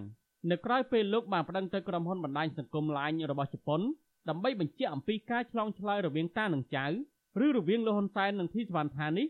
[0.51, 3.81] នៅក្រៅពេលលោកបានប្តឹងទៅក្រុមហ៊ុនបណ្ដាញសង្គម LINE របស់ជប៉ុន
[4.29, 6.87] ដើម្បីបញ្ជាក់អំពីការឆ្លងឆ្លើយរវាងតានិងចៅ
[7.45, 9.27] ឬរវាងលោកហ៊ុនសែននិងធីសវណ្ណថានេះ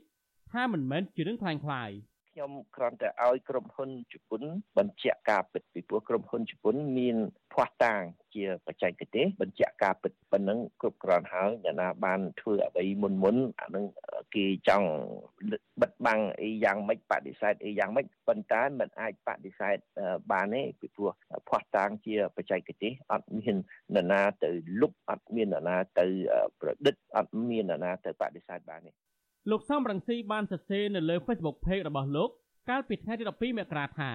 [0.53, 1.91] ថាមិនមែនជារឿងខ្លាំងខ្លាយ។
[2.37, 4.43] ខ្ញុំគ្រាន់តែឲ្យក្រុមហ៊ុនជប៉ុន
[4.79, 7.17] បញ្ជាក់ការពិតពីព្រោះក្រុមហ៊ុនជប៉ុនមាន
[7.53, 8.01] ភ័ស្តុតាង
[8.35, 13.85] ជាបច្ចេកទេសបញ្ជាក់ការពិតប៉ុណ្ណឹងគ្រប់គ្រាន់ហើយអ្នកណាបានធ្វើអ្វីមុនមុនអានឹង
[14.35, 14.89] គេចង់
[15.83, 19.77] បិទបាំងអីយ៉ាងម៉េចបដិសេធអីយ៉ាងម៉េចប៉ុន្តែมันអាចបដិសេធ
[20.33, 21.11] បានទេពីព្រោះ
[21.49, 23.57] ភ័ស្តុតាងជាបច្ចេកទេសអត់មាន
[23.95, 26.07] នរណាទៅលុបអត់មាននរណាទៅ
[26.61, 29.06] ប្រឌិតអត់មាននរណាទៅបដិសេធបានទេ
[29.51, 32.31] លោកសំរងស៊ីបានសរសេរនៅលើ Facebook Page របស់លោក
[32.71, 34.11] កាលពីថ្ងៃទី12មករាថា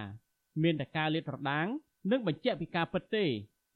[0.63, 1.67] មានតែការលាតត្រដាង
[2.11, 3.25] និងបញ្ជាក់ពីការពិតទេ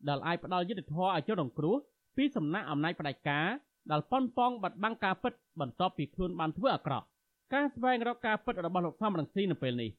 [0.08, 1.76] ដែលអាចផ្ដល់យុត្តិធម៌ឲ្យជនរងគ្រោះ
[2.18, 3.48] ពីសំណាក់អំណាចផ្ដាច់ការ
[3.92, 7.06] ដែលប៉ុនប៉ងបាត់បង់ការពិតបន្ទាប់ពីខ្លួនបានធ្វើអាក្រក់
[7.54, 9.92] ការស្វែងរកការពិតរបស់លោកសំរងស៊ីនៅពេលនេះ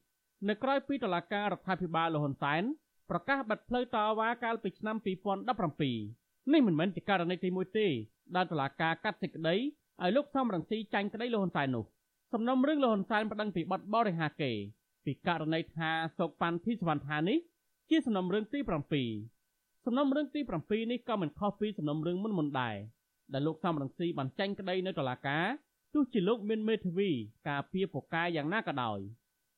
[0.49, 2.63] នៅក្រៅពីតុលាការរដ្ឋាភិបាលលហ៊ុនសែន
[3.09, 4.95] ប្រកាសបិទផ្លូវតវ៉ាកាលពីឆ្នាំ
[5.75, 7.87] 2017នេះមិនមែនជាករណីទី1ទេ
[8.35, 9.55] ដែលតុលាការកាត់សេចក្តី
[10.03, 11.85] ឲ្យលោកសំរងស៊ីចាញ់ក្តីលោកហ៊ុនសែននោះ
[12.33, 14.51] សំណុំរឿងលោកហ៊ុនសែនប្តឹងពីបទបរិហាកេ
[15.05, 17.37] ពីករណីថាសោកប៉ាន់ធីសវណ្ណថានេះ
[17.89, 18.59] ជាសំណុំរឿងទី
[19.21, 22.75] 7សំណុំរឿងទី7នេះក៏មិនខុសពីសំណុំរឿងមុនមុនដែរ
[23.33, 25.45] ដែលលោកសំរងស៊ីបានចាញ់ក្តីនៅតុលាការ
[25.93, 27.09] ទទោះជាលោកមានមេធាវី
[27.49, 28.99] ការពារពូកែយ៉ាងណាក៏ដោយ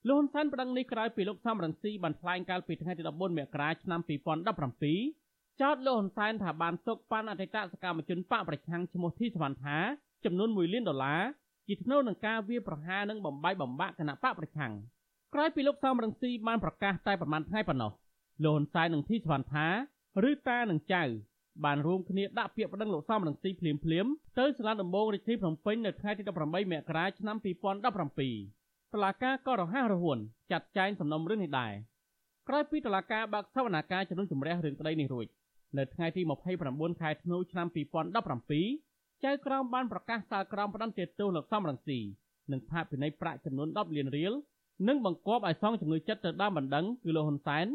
[0.08, 4.02] លោកហ៊ុនសែនប្តឹងនេះក្រោយពីលោកសំរងស៊ីបានថ្លែងកាលពីថ្ងៃទី14មករាឆ្នាំ
[4.86, 9.78] 2017ចោទលោកហ៊ុនសែនថាបានទុកប៉ាន់អតីតសកម្មជនបកប្រឆាំងឈ្មោះធីសវណ្ណថា
[10.26, 11.22] ចំនួន1លានដុល្លារ
[11.68, 14.74] ជាថ្នូវនឹងការវាយប្រហារនិងបំបាយបំបាក់គណៈបកប្រឆាំង
[15.34, 17.92] ក្រោយពីលោកសំរងស៊ីបានប្រកាសតែប្រមាណថ្ងៃប៉ុណ្ណោះ
[18.44, 19.68] លោកហ៊ុនសែននិងធីសវណ្ណថា
[20.30, 21.04] ឬតានិងចៅ
[21.66, 24.06] បានរួមគ្នាដាក់ពាក្យប្តឹងលោកសំរងស៊ីភ្លាមភ្លាម
[24.40, 30.18] ទៅសាលាដំបងរាជធានីភ្នំពេញនៅថ្ងៃទី18មករាឆ្នាំ2017តឡាការក៏រហ័សរហួន
[30.52, 31.74] ចាត់ចែងសំណុំរឿងនេះដែរ
[32.48, 35.28] ក្រោយពីតឡាការបើកសវនាការជំនុំជម្រះរឿងក្តីនេះរួច
[35.78, 36.22] នៅថ្ងៃទី
[36.62, 38.89] 29ខែធ្នូឆ្នាំ2017
[39.26, 42.00] ចៅក្រមបានប្រកាសសាលក្រមផ្តន្ទាទោសលោកសំរងស៊ី
[42.52, 44.34] និងផាកពិន័យប្រាក់ចំនួន10លានរៀល
[44.88, 47.66] និងបង្គាប់ឲ្យសងជំងឺចិត្តទៅដើមបណ្ដឹងគឺលោកហ៊ុនសែន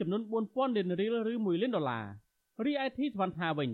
[0.00, 2.04] ចំនួន4000លានរៀលឬ1លានដុល្លារ
[2.64, 3.70] រីឯធីសវណ្ណថាវិញ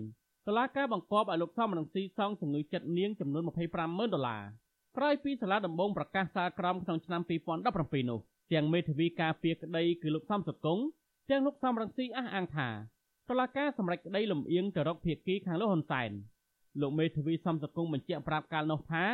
[0.47, 3.43] តុលាការបង្គាប់ឲ្យលោកសំរងស៊ីសងជំងឺចិត្តនាងចំនួន
[3.77, 4.43] 250,000ដុល្លារ
[4.97, 7.21] ក្រោយពីសាលាដំបងប្រកាសសាលក្រមក្នុងឆ្នាំ
[7.65, 8.19] 2017នោះ
[8.53, 10.79] ទាំងមេធាវីការពារក្តីគឺលោកសំសកុង
[11.29, 12.69] ទាំងលោកសំរងស៊ីអះអាងថា
[13.29, 16.11] តុលាការសម្រេចក្តីលំអៀងទៅរកភាគីខាងលោកហ៊ុនសែន
[16.80, 19.04] លោកមេធាវីសំសកុងបញ្ជាក់ប្រាប់កាលនោះថា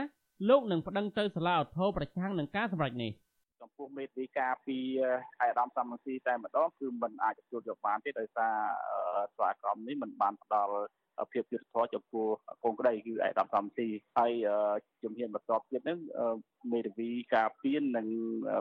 [0.49, 3.13] លោកនឹងប្តឹងទៅសាលាឧទ្ធរប្រឆាំងនឹងការសម្រេចនេះ
[3.61, 4.79] ចំពោះមេធាវីការពី
[5.39, 8.55] ខេត្តឧត្តមសំរងស៊ីតែម្ដងគឺมันអាចទទួលយកបានទេដោយសារ
[9.35, 10.75] ស្វាគមន៍នេះมันបានផ្ដល់
[11.32, 12.26] ភាពយុត្តិធម៌ចំពោះ
[12.64, 13.88] កូនក្តីគឺឯកឧត្តមសំស៊ី
[14.18, 14.32] ហើយ
[15.04, 16.00] ជំហានបន្តទៀតនឹង
[16.72, 18.08] មេធាវីការពៀននិង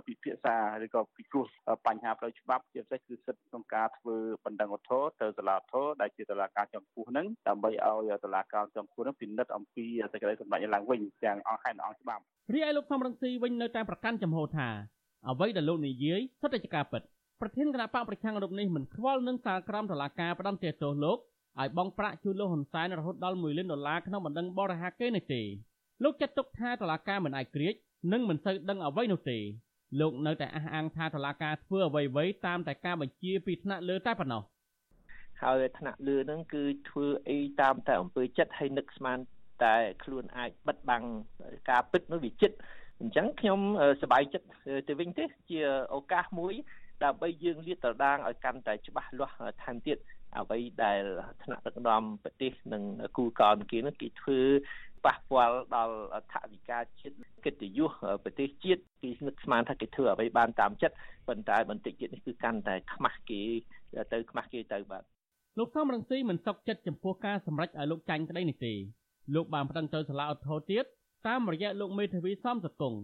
[0.07, 1.47] ពិភាក្សាឬក៏ពិគ្រោះ
[1.87, 12.23] បញ្ហាផ្លូវច្បាប់ជាពិសេសគឺសិទ្ធិក្នុងការធ្វើបណ្ដឹងឧទ្ធរទៅតុលាធរដែលជាតុលាការចំពោះនឹងដើម្បីឲ្យតុលាការចំពោះនឹងពិនិត្យអំពីសេចក្តីសម្រេចឡើងវិញទាំងអង្គហេតុអង្គច្បាប់
[12.55, 14.69] រីឯលោកសំរងស៊ីវិញនៅតែប្រកាន់ចំហថា
[15.29, 17.03] អ្វីដែលលោកនិយាយសុទ្ធតែជាការពិត
[17.41, 21.19] ប្រធានគណៈបកប្រឆាំងរូបនេះមិនខ្វល់នឹងសាលក្រមតុលាការផ្ដន្ទាទោសលោក
[21.61, 25.43] ឲ្យបង់ប្រាក់ជូនលោកហ៊ុនសែនរហូតដល់1លានដុល្លារក្នុងបណ្ដឹងបរិហាកេនេះទេ
[26.05, 27.75] លោកចាត់ទុកថាតុលាការមិនអាចក្រៀក
[28.13, 29.39] និងមិនសូវដឹងអ្វីនោះទេ
[30.01, 34.43] លោកនៅតែអះអាងថាតុលាការធ្វើអ្វីៗតាមតែការបញ្ជាពីថ្នាក់លើតែប៉ុណ្ណោះ
[35.43, 39.19] ហើយថ្នាក់លើហ្នឹងគឺធ្វើអីតាមតែអំពើចិត្តហើយនឹកស្មាន
[39.65, 39.75] តែ
[40.05, 41.05] ខ្លួនអាចបិទបាំង
[41.71, 42.57] ការពិតនោះវាចិត្ត
[43.01, 43.61] អញ្ចឹងខ្ញុំ
[44.03, 44.47] សប្បាយចិត្ត
[44.89, 45.61] ទៅវិញទេជា
[45.95, 46.55] ឱកាសមួយ
[47.05, 49.99] ដើម្បីយើងលាតត្រដាងឲ្យកាន់តែច្បាស់លាស់ថែមទៀត
[50.39, 51.03] អ្វីដែល
[51.43, 52.83] ថ្នាក់ដឹកនាំប្រទេសនិង
[53.17, 54.41] គូកោនគីនោះគេធ្វើ
[55.05, 55.97] ប៉ះពាល់ដល់
[56.33, 57.15] ថវិកាជាតិ
[57.45, 57.91] កិត្តិយស
[58.25, 60.97] ប្រទេសជាតិគេនឹកស្មានថាគេធ្វើអ្វីបានតាមចិត្ត
[61.29, 63.43] ប៉ុន្តែបន្តិចទៀតនេះគឺកាន់តែខ្មាស់គេ
[64.13, 65.03] ទៅខ្មាស់គេទៅបាទ
[65.59, 68.75] លោកសំរងស៊ីមិនសុខចិត្តចំពោះការសម្រេចឲ្យលោកចាញ់ក្តីនេះទេ
[69.35, 70.85] លោកបានប្តឹងទៅសាលាឧទ្ធរទៀត
[71.29, 72.95] តាមរយៈលោកមេធាវីសំសកុង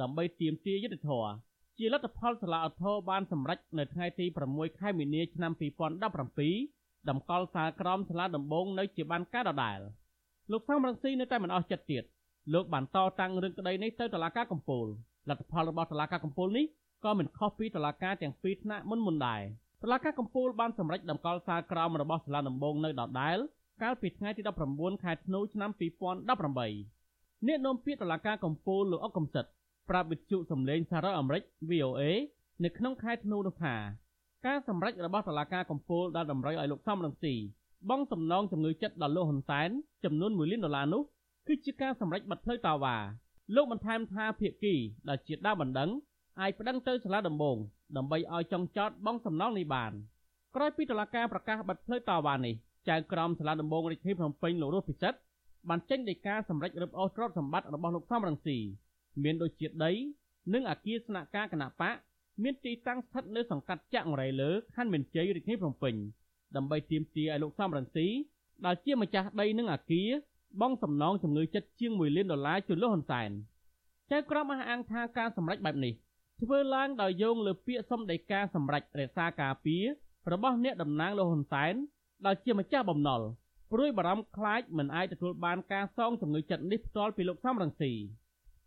[0.00, 1.30] ដើម្បីទាមទារយុត្តិធម៌
[1.78, 6.77] ជាលទ្ធផលសាលាឧទ្ធរបានសម្រេចនៅថ្ងៃទី6ខែមីនាឆ្នាំ2017
[7.08, 9.78] តម្កល់សាលក្រមសាលាដំបងនៅជាបានការដដែល
[10.52, 12.04] លោកសំរងស៊ីនៅតែមិនអស់ចិត្តទៀត
[12.54, 14.86] លោកបានតតាំងរឿងក្តីនេះទៅតុលាការកំពូល
[15.28, 16.66] លទ្ធផលរបស់តុលាការកំពូលនេះ
[17.04, 19.42] ក៏មិនខុសពីតុលាការទាំងពីរថ្នាក់មុនមុនដែរ
[19.82, 23.38] តុលាការកំពូលបានសម្រេចតម្កល់សាលក្រមរបស់សាលាដំបងនៅដដែល
[23.82, 24.42] កាលពីថ្ងៃទី
[24.72, 29.44] 19ខែធ្នូឆ្នាំ2018អ្នកនាំពាក្យតុលាការកំពូលលោកអុកកំសិត
[29.88, 32.02] ប្រាប់វិទ្យុសំឡេងសារ៉ាអាមេរិក VOA
[32.64, 33.74] នៅក្នុងខែធ្នូនោះថា
[34.46, 37.34] ការសម្រេចរបស់តុលាការកំពូលដែលតម្រូវឲ្យលោកសំរងស៊ី
[37.88, 39.68] បង់សំណងជំងឺចិត្តដល់លោកហ៊ុនសែន
[40.04, 41.02] ចំនួន1លានដុល្លារនោះ
[41.46, 42.96] គឺជាការសម្រេចបិទផ្លូវតាវ៉ា
[43.54, 44.74] លោកបន្ថែមថាភាគី
[45.08, 45.90] ដែលជាដើមបណ្ដឹង
[46.40, 47.56] អាចប្តឹងទៅសាលាដំបង
[47.96, 49.92] ដើម្បីឲ្យចង់ចោតបង់សំណងនេះបាន
[50.54, 52.54] ក្រោយពីតុលាការប្រកាសបិទផ្លូវតាវ៉ានេះ
[52.88, 55.18] ចៅក្រមសាលាដំបងរាជធានីភ្នំពេញលោករស់ពិសិដ្ឋ
[55.68, 58.58] បានចេញដីកាសម្រេចរឹបអូសទ្រព្យសម្បត្តិរបស់លោកសំរងស៊ី
[59.22, 59.92] មានដូចជាដី
[60.52, 61.94] និងអគារស្នាក់ការគណៈបក
[62.42, 65.94] មានទីតាំងស្ថិតនៅសង្កាត់ចាក់រៃលើខណ្ឌមានជ័យរាជធានីភ្នំពេញ
[66.56, 68.06] ដើម្បីទាមទារឲ្យលោកសំរងស៊ី
[68.66, 70.08] ដែលជាម្ចាស់ដីនិងអគារ
[70.60, 73.30] បង់សំណងជំងឺចិត្តជាង1លានដុល្លារជូនលោកហ៊ុនសែន
[74.10, 75.92] ចៅក្រមអះអាងថាការសម្រេចបែបនេះ
[76.40, 79.84] ធ្វើឡើងដោយយោងលើពាក្យសុំដីកាសម្រេចរក្សាការពារ
[80.32, 81.74] របស់អ្នកតំណាងលោកហ៊ុនសែន
[82.26, 83.20] ដែលជាម្ចាស់បំណុល
[83.72, 87.92] ព្រួយបារម្ភខ្លាចមិនអាចទទួលបានការសងជំងឺចិត្តនេះផ្ទាល់ពីលោកសំរងស៊ី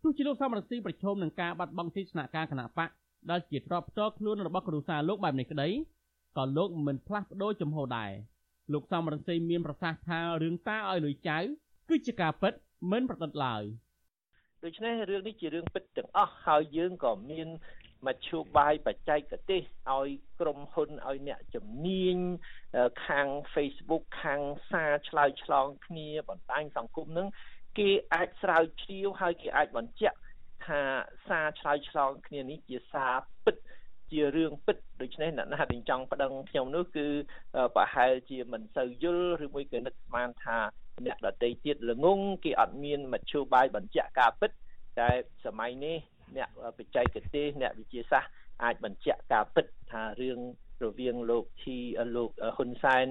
[0.02, 2.88] ទោះជាលោកសំរងស៊ីប្រឈមនឹងការបាត់បង់ទីស្នាក់ការគណៈបក
[3.30, 5.68] ដែលជាទ្រព្យផ្ទាល់ខ្លួនរបស់គ្រួសារលោកបែបនេះក្តី
[6.36, 8.10] ក៏លោកមិនផ្លាស់ប្ដូរចំហដែរ
[8.72, 11.38] លោកសំរងស៊ីមានប្រសាសន៍ថារឿងតាឲ្យលុយចៅ
[11.88, 12.52] គឺជាការពិត
[12.90, 13.62] មិនប្រឌិតឡើយ
[14.64, 17.48] ដូច្នេះរឿងនេះជារឿងពិតទាំងអស់ហើយយើងក៏មាន
[18.06, 19.20] មធ្យោបាយបច្ចេក
[19.50, 19.62] ទេស
[19.92, 20.08] ឲ្យ
[20.40, 22.16] ក្រុមហ៊ុនឲ្យអ្នកជំនាញ
[23.06, 27.28] ខាង Facebook ខាងសារឆ្លើយឆ្លងគ្នាបណ្ដាញសង្គមនឹង
[27.78, 30.16] គេអាចស្រាវជ្រាវហើយគេអាចបញ្ជាក់
[30.66, 30.80] ថា
[31.28, 33.56] សារឆ្លើយឆ្លងគ្នានេះជាសារពិត
[34.10, 37.06] ជារឿងពិតដូច្នេះអ្នកណាដែលចង់ប្តឹងខ្ញុំនោះគឺ
[37.76, 40.58] ប្រហែលជាមិនសូវយល់ឬមួយក៏នឹកស្មានថា
[41.06, 44.50] អ្នកដតីទៀតល្ងងគេអត់មានមធ្យោបាយបញ្ជាក់ការពិត
[45.00, 45.10] តែ
[45.44, 45.96] សម័យនេះ
[46.36, 46.48] អ្នក
[46.78, 48.30] បច្ចេកទេសអ្នកវិទ្យាសាស្ត្រ
[48.64, 50.38] អាចបញ្ជាក់ការពិតថារឿង
[50.84, 51.78] រវាងលោកធី
[52.16, 53.06] លោកហ៊ុនសែន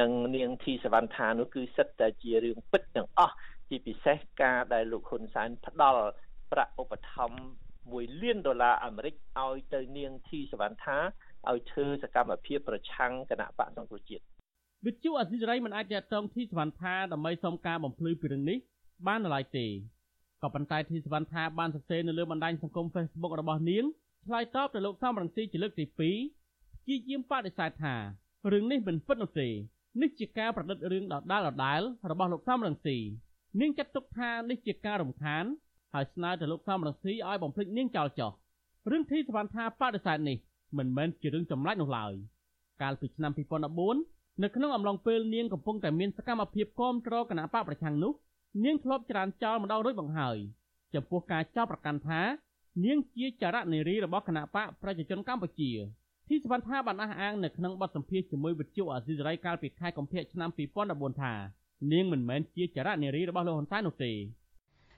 [0.00, 3.34] និងនាងធីសវណ្ណថានោះគឺសិតតែជារឿងពិតទាំងអស់
[3.68, 6.02] ជាពិសេសការដែលលោកហ៊ុនសែនផ្ដល់
[6.52, 10.98] ប្រាក់ឧបត្ថម្ភ1លានដុល្លារអាមេរិកឲ្យទៅនាងធីសវណ្ណថា
[11.50, 14.24] ឲ្យធ្វើសកម្មភាពប្រឆាំងគណៈបកសង្គ្រោះជាតិ
[14.86, 18.58] វិទ្យុអសីសេរីមិនអាចតតងធីសវណ្ណថាដើម្បីសុំការបំភ្លឺពីរឿងនេះ
[19.06, 19.66] បានឡើយទេ
[20.42, 23.84] ក៏ប៉ុន្តែធីសវណ្ណថាបានសរសេរនៅលើបណ្ដាញសង្គម Facebook របស់នាង
[24.26, 27.94] ឆ្លើយតបទៅលោកសំរងស៊ីជាលើកទី2ព្យាយាមបដិសេធថា
[28.52, 29.48] រឿងនេះមិនពិតនោះទេ
[30.02, 31.80] នេះជាការប្រឌិតរឿងដដាលដដាល
[32.10, 32.96] របស់លោកសំរងស៊ី
[33.60, 35.44] នាងចាត់ទុកថានេះជាការរំខាន
[35.94, 38.30] ហើយស្នើទៅលោកសំរងស៊ីឲ្យបំភ្លេចនាងចោលចោះ
[38.90, 40.36] រឿងធីសវណ្ណថាបដិសេធនេះ
[40.78, 42.12] មិនមែនជារឿងចម្លែកនោះឡើយ
[42.82, 43.32] កាលពីឆ្នាំ
[43.86, 48.12] 2014នៅក្នុងអំឡុងពេលនាងកំពុងតែមានសកម្មភាពគាំទ្រគណៈបកប្រឆាំងនោះ
[48.64, 50.36] នាងធ្លាប់ច្រានចោលម្ដងរួចបង្ហើយ
[50.94, 52.20] ចំពោះការចោទប្រកាន់ថា
[52.84, 55.70] នាងជាចរនារីរបស់គណៈបកប្រជាជនកម្ពុជា
[56.28, 60.50] ធីសវណ្ណថាបានអះអាងនៅក្នុងបទសម្ភាសន៍ជាមួយវិទ្យុអាស៊ីសេរីកាលពីខែកុម្ភៈឆ្នាំ
[60.86, 61.32] 2014ថា
[61.92, 64.12] នាងមិនមែនជាចរនារីរបស់លោកហ៊ុនសែននោះទេ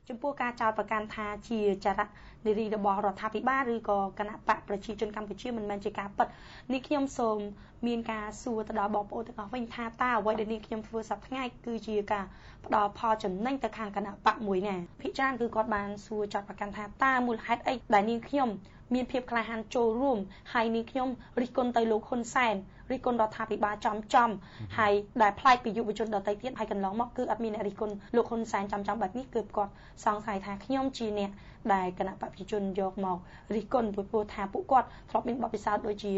[0.09, 2.01] ចំពោះការចោទប្រកាន់ថាជាចរ
[2.46, 6.26] នារីរបស់រដ្ឋាភិបាលឬក៏គណៈបកប្រជាជនកម្ពុជាមិនមែនជាការពិត
[6.72, 7.38] នេះខ្ញុំសូម
[7.86, 12.24] មានការសួរទៅដល់បងប្អូនទាំងអស់វិញថាតើអ្វីដែលនាងខ្ញុំធ្វើសប្តាហ៍ថ្ងៃគឺជាការ
[12.66, 18.48] ផ្ដល់ផលចំណេញទៅខាងគណៈបកមួយណាភិជាច្រើនគឺគាត់បានសួរចាត់ប្រកាន់ថាតើមូលហេតុអីដែលនាងខ្ញុំ
[18.94, 20.18] មានភាពក្លាហានចូលរួម
[20.53, 21.09] ហើយនាងខ្ញុំ
[21.40, 22.55] រិះគន់ទៅលោកហ៊ុនសែន
[22.93, 24.30] រិះគន់រដ្ឋាភិបាលចំចំ
[24.78, 29.72] ហើយដែលផ្លាយពីយុវជនដទៃទៀតហើយកន្លងមកគឺអត់មានអ្នករិះគន់លោកហ៊ុនសែនចំចំបែបនេះគឺគាត់
[30.05, 31.30] សង្ស័យថាខ្ញុំជាអ្នក
[31.74, 33.18] ដែលគណៈបព្វជិជនយកមក
[33.55, 36.14] រិះគន់ពីព្រោះថាពួកគាត់ធ្លាប់មានបទពិសោធន៍ដូចជា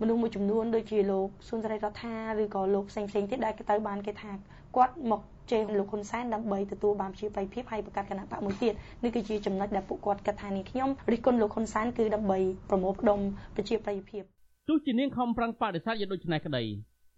[0.00, 4.30] មនុស្សមួយចំនួនដូចជាលោកស៊ុនសេរីរដ្ឋាឬក៏លោកផ្សេងផ្សេងទៀតដែលទៅបានគេថា
[4.76, 8.72] គាត់មកជេរលោកហ៊ុនសែនដើម្បីទទួលបានជាបៃភាពហើយបង្កើតគណៈបកមួយទៀត
[9.04, 12.38] នេះគឺជាចំណុចដែលពួកគាត់គិតថានេះខ្ញុំរិះគន់លោកហ៊ុនសែនគឺដើម្បី
[12.70, 13.18] ប្រមូលផ្ដុំ
[13.56, 14.35] ប្រជាប្រិយភាព
[14.68, 16.64] ទោះជានាងខំប្រឹងបដិសេធយ៉ាងដូចនេះក្តី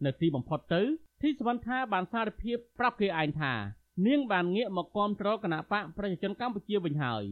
[0.04, 0.82] នៅទីបំផុតទៅ
[1.22, 3.52] ធីសវណ្ណថាបានសារភាពប្រាប់គេឯងថា
[4.06, 7.24] នាងបានងាកមកគាំទ្រគណៈបកប្រជាជនកម្ពុជាវិញហើយ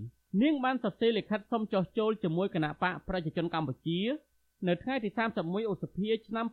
[0.42, 4.00] នាងបានសរសេរលិខិតសុំចុះចូលជាមួយគណៈបកប្រជាជនកម្ពុជា
[4.68, 5.08] នៅថ្ងៃទី
[5.40, 6.46] 31ឧសភាឆ្នាំ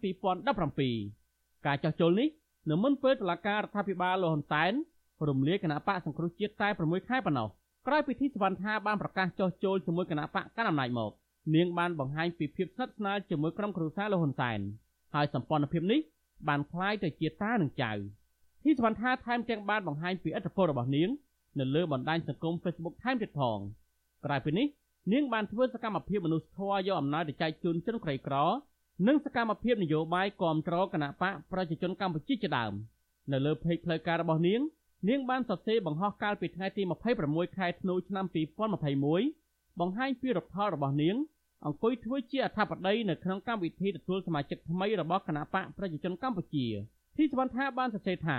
[0.80, 2.30] 2017ការចុះចូលនេះ
[2.70, 4.74] នៅមុនពេលតុលាការរដ្ឋាភិបាលលោកហ៊ុនសែន
[5.30, 7.48] រំលាយគណៈបកសង្គ្រោះជាតិតែ6ខែប៉ុណ្ណោះ
[7.88, 11.12] ក្រោយពីធីសវណ្ណថាបានប្រកាសចុះចូលជាមួយគណៈបកកណ្ដាលអំណាចមក
[11.55, 14.61] នាងបានបង្ហាញពីភាពស្និទ្ធស្នាលជាមួយក្រុមគ្រួសារលោកហ៊ុនសែន
[15.15, 16.01] ហើយសម្ព័ន្ធភាពនេះ
[16.49, 17.93] បានคล้ายទៅជាតានិងចៅ
[18.63, 21.09] ធីសវណ្ណថាថែមទាំងបានបង្ហាញពីឥទ្ធិពលរបស់នាង
[21.59, 23.59] នៅលើបណ្ដាញសង្គម Facebook ថែមទៀតផង
[24.25, 24.67] ក្រៅពីនេះ
[25.13, 28.37] នាងបានធ្វើសកម្មភាពមនុស្សធម៌យកអំណោយទៅចែកជូនជនក្រីក្រ
[29.07, 32.73] និងសកម្មភាពនយោបាយគាំទ្រគណៈបកប្រជាជនកម្ពុជាជាដើម
[33.33, 34.61] នៅលើเพจផ្លូវការរបស់នាង
[35.09, 36.83] នាងបានសរសេរបង្ហោះកាលពីថ្ងៃទី
[37.21, 38.25] 26ខែធ្នូឆ្នាំ
[39.03, 41.17] 2021បង្ហាញពីរដ្ឋផលរបស់នាង
[41.66, 46.68] អង្គុយធ្វើជាអធិបតីនៅក្នុងកម្មវិធីទទួលសមាជិកថ្មីរបស់គណៈបកប្រជាជនកម្ពុជា
[47.18, 48.38] ទីសវណ្ណថាបានសរសេរថា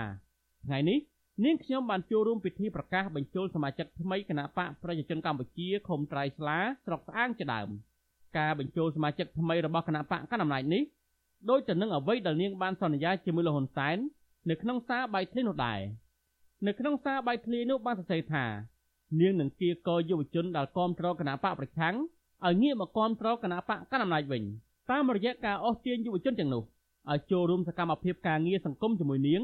[0.65, 0.99] ថ្ងៃនេះ
[1.45, 7.69] នាងខ្ញុំបានចូលរួមពិធីប្រកាសបញ្ចូលសមាជិកថ្មីគណៈបកប្រជាជនកម្ពុជាខុំត្រៃស្លាស្រុកស្អាងជាដើម
[8.37, 10.83] ការបញ្ចូលសមាជិកថ្មីរបស់គណៈបកកណ្ដាលអំណាចនេះ
[11.49, 13.97] ដោយទៅនឹងអ្វីដែលនាងបានសន្យាជាមួយលោកហ៊ុនសែន
[14.49, 15.79] នៅក្នុងសារបាយធ្លីនោះដែរ
[16.67, 18.45] នៅក្នុងសារបាយធ្លីនោះបានសរសេរថា
[19.19, 21.95] នាងនឹងគៀកយុវជនដែលគាំទ្រគណៈបកប្រឆាំង
[22.45, 24.43] ឲ្យងាកមកគាំទ្រគណៈបកកណ្ដាលអំណាចវិញ
[24.91, 26.63] តាមរយៈការអស់ទាញយុវជនទាំងនោះ
[27.11, 29.41] ឲ្យចូលរួមសកម្មភាពការងារសង្គមជាមួយនាង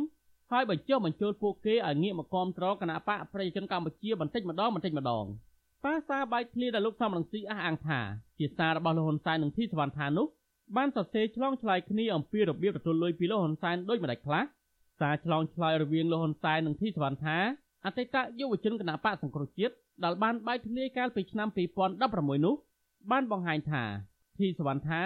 [0.52, 5.26] ហើយបញ្ចុះបញ្ចូលពួកគេឲ្យងាកមកគាំទ្រគណៈបកប្រជាជនកម្ពុជាបន្តិចម្ដងបន្តិចម្ដង
[5.86, 8.00] តើសារបាយធ្លាដែលលោកសំរងស៊ីអះអាងថា
[8.40, 10.28] ជាសាររបស់លោកហ៊ុនសែននិងធីសវណ្ណថានោះ
[10.78, 14.44] បានសរសេរឆ្លងឆ្លើយគ្នាអំពីរបៀបទទួលលុយពីលោកហ៊ុនសែនដូចម្ដេចខ្លះ
[15.00, 17.38] សារឆ្លងឆ្លើយរវាងលោកហ៊ុនសែននិងធីសវណ្ណថា
[17.86, 19.74] អតីតយុវជនគណៈបកសង្គ្រោះជាតិ
[20.04, 21.48] ដែលបានបាយធ្លាយកាលពីឆ្នាំ
[21.98, 22.56] 2016នោះ
[23.12, 23.84] បានបង្ហាញថា
[24.38, 25.02] ធីសវណ្ណថា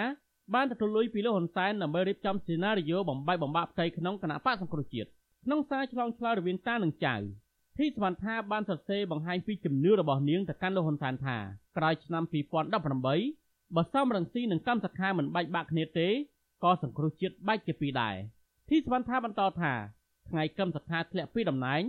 [0.54, 5.08] បានទទួលលុយពីលោកហ៊ុនសែនដើម្បីរៀបចំសេណារីយ៉ូបំបីបំបាក់ផ្ទៃក្នុងគណៈបកសង្គ្រោះជាតិ
[5.44, 7.14] ក្នុងសារឆ្លងឆ្លើយរវាងតានិងចៅ
[7.78, 11.36] ធីសវណ្ណថាបានសរសេរបង្ហាញពីជំនឿរបស់នាងទៅកាន់លោកហ៊ុនសែនថា
[11.76, 12.22] ក្រោយឆ្នាំ
[12.94, 16.08] 2018បើសំរងស៊ីនិងកម្មសខាមិនបែកបាក់គ្នាទេ
[16.64, 18.16] ក៏សង្គ្រោះជាតិបែកជាពីរដែរ
[18.68, 19.72] ធីសវណ្ណថាបន្តថា
[20.28, 21.82] ថ្ងៃកម្មសខាធ្លាក់ពីតំណែង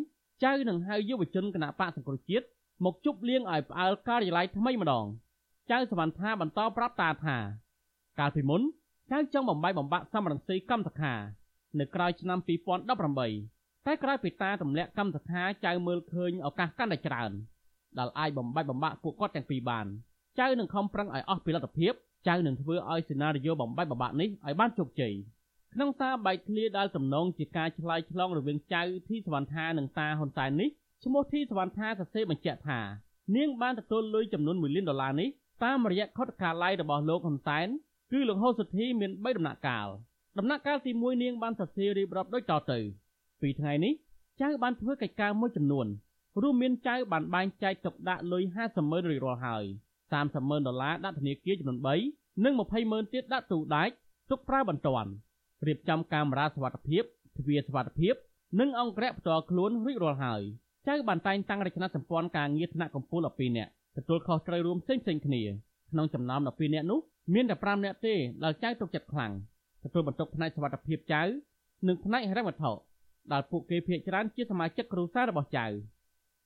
[0.43, 2.45] ចៅនឹងហៅយុវជនគណៈបកសង្គ្រោះជាតិ
[2.85, 5.05] មកជប់លៀងឲ្យផ្អើលការិយាល័យថ្មីម្ដង
[5.71, 7.37] ចៅសវណ្ណថាបន្តប្រាប់តាថា
[8.19, 8.61] កាលពីមុន
[9.11, 11.13] ចៅចង់បំបីបំបាក់សំរងស៊ីកម្មសខា
[11.79, 12.39] នៅក្រៅឆ្នាំ
[12.87, 17.31] 2018តែក្រោយពីតាទម្លាក់កម្មសខាចៅមើលឃើញឱកាសកាន់តែច្រើន
[17.99, 19.85] ដែលអាចបំបាច់បំបាក់ពួកគាត់ទាំងពីរបាន
[20.39, 21.93] ចៅនឹងខំប្រឹងឲ្យអស់ពីលទ្ធភាព
[22.27, 25.13] ចៅនឹងធ្វើឲ្យសេណារីយ៉ូបំបាច់បំបាក់នេះឲ្យបានជោគជ័យ
[25.73, 30.69] ក្នុងសារបែកធ្លាដែលទំនងជាការឆ្លើយឆ្លងរវាងចៅធីសវណ្ណថានិងតាហ៊ុនសែននេះ
[31.03, 32.79] ឈ្មោះធីសវណ្ណថាសរសេរបញ្ជាក់ថា
[33.35, 35.29] នាងបានទទួលលុយចំនួន1លានដុល្លារនេះ
[35.63, 37.67] តាមរយៈខុទ្ទកាល័យរបស់លោកហ៊ុនសែន
[38.11, 39.87] គឺលោកហូសុធីមាន3ដំណាក់កាល
[40.37, 42.79] ដំណាក់កាលទី1នាងបានសរសេររៀបរាប់ដូចតទៅ
[43.41, 43.93] ពីថ្ងៃនេះ
[44.41, 45.87] ចៅបានធ្វើកិច្ចការមួយចំនួន
[46.41, 49.63] រួមមានចៅបានបែងចែកទុកដាក់លុយ50ម៉ឺនរៀលរាល់ហើយ
[50.07, 51.77] 30ម៉ឺនដុល្លារដាក់ធនាគារចំនួន
[52.09, 53.93] 3និង20ម៉ឺនទៀតដាក់ទូដាច់
[54.29, 55.11] ទុកប្រើបន្ទាន់
[55.67, 57.03] រៀបចំកាមេរ៉ាសុវត្ថិភាព
[57.37, 58.15] ទ្វារសុវត្ថិភាព
[58.59, 60.41] និងអង្គរៈផ្ទាល់ខ្លួនរួចរាល់ហើយ
[60.87, 65.41] ចៅបានតែងតាំងរចនាសម្ព័ន្ធការងារថ្នាក់កម្ពុជា12នាក់ ទទួលខុសត្រូវរួមផ្សេងៗគ្នា
[65.91, 66.99] ក្នុងចំណោម12នាក់នោះ
[67.33, 69.31] មានតែ5នាក់ទេដែលចៅទុកចិត្តខ្លាំង
[69.83, 71.21] ទទួលបន្ទុកផ្នែកសុវត្ថិភាពចៅ
[71.87, 72.71] និងផ្នែកហិរញ្ញវត្ថុ
[73.31, 75.65] ដែលពួកគេភាគច្រើនជាសមាជិកគ្រួសាររបស់ចៅ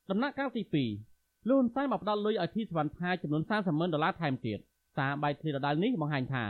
[0.09, 0.63] ដំណាក់កាលទី
[1.09, 4.59] 2លោកហ៊ុនសែនបានផ្ដល់លុយឲ្យធីសវណ្ណថាចំនួន30ម៉ឺនដុល្លារថែមទៀត
[4.97, 6.45] សារបាយធ្លាដដែលនេះបង្ហាញថា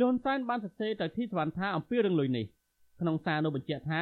[0.00, 2.46] លោកហ៊ុនសែនបានសរសេរទៅធីសវណ្ណថាអំពីរឿងលុយនេះ
[3.00, 4.00] ក្នុងសារនោះបញ្ជាក់ថា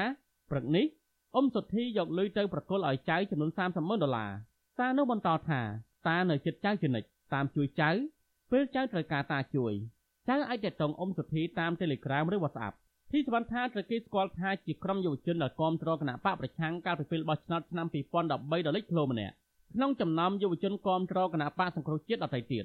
[0.50, 0.86] ព្រឹកនេះ
[1.34, 4.30] អ៊ំសុធីយកលុយទៅប្រគល់ឲ្យចៅចំនួន30ម៉ឺនដុល្លារ
[4.76, 5.60] សារនោះបន្តថា
[6.06, 7.90] តានៅចិត្តចៅជានិច្ចតាមជួយចៅ
[8.50, 9.72] ពេលចៅត្រូវការតាជួយ
[10.28, 12.74] ចៅអាចតតងអ៊ំសុធីតាម Telegram ឬ WhatsApp
[13.12, 19.34] ទីសវណ្ណថាត្រូវគេស្គាល់ថាជាក្រុមយុវជនដែលគាំទ្រគណៈបកប្រឆាំងកាលពីពេលបោះឆ្នោតឆ្នាំ2013ដ៏លេចធ្លោម្នាក់
[19.74, 22.64] ក្នុងចំណោមយុវជនគាំទ្រគណៈបកសង្គ្រោះជាតិដទៃទៀត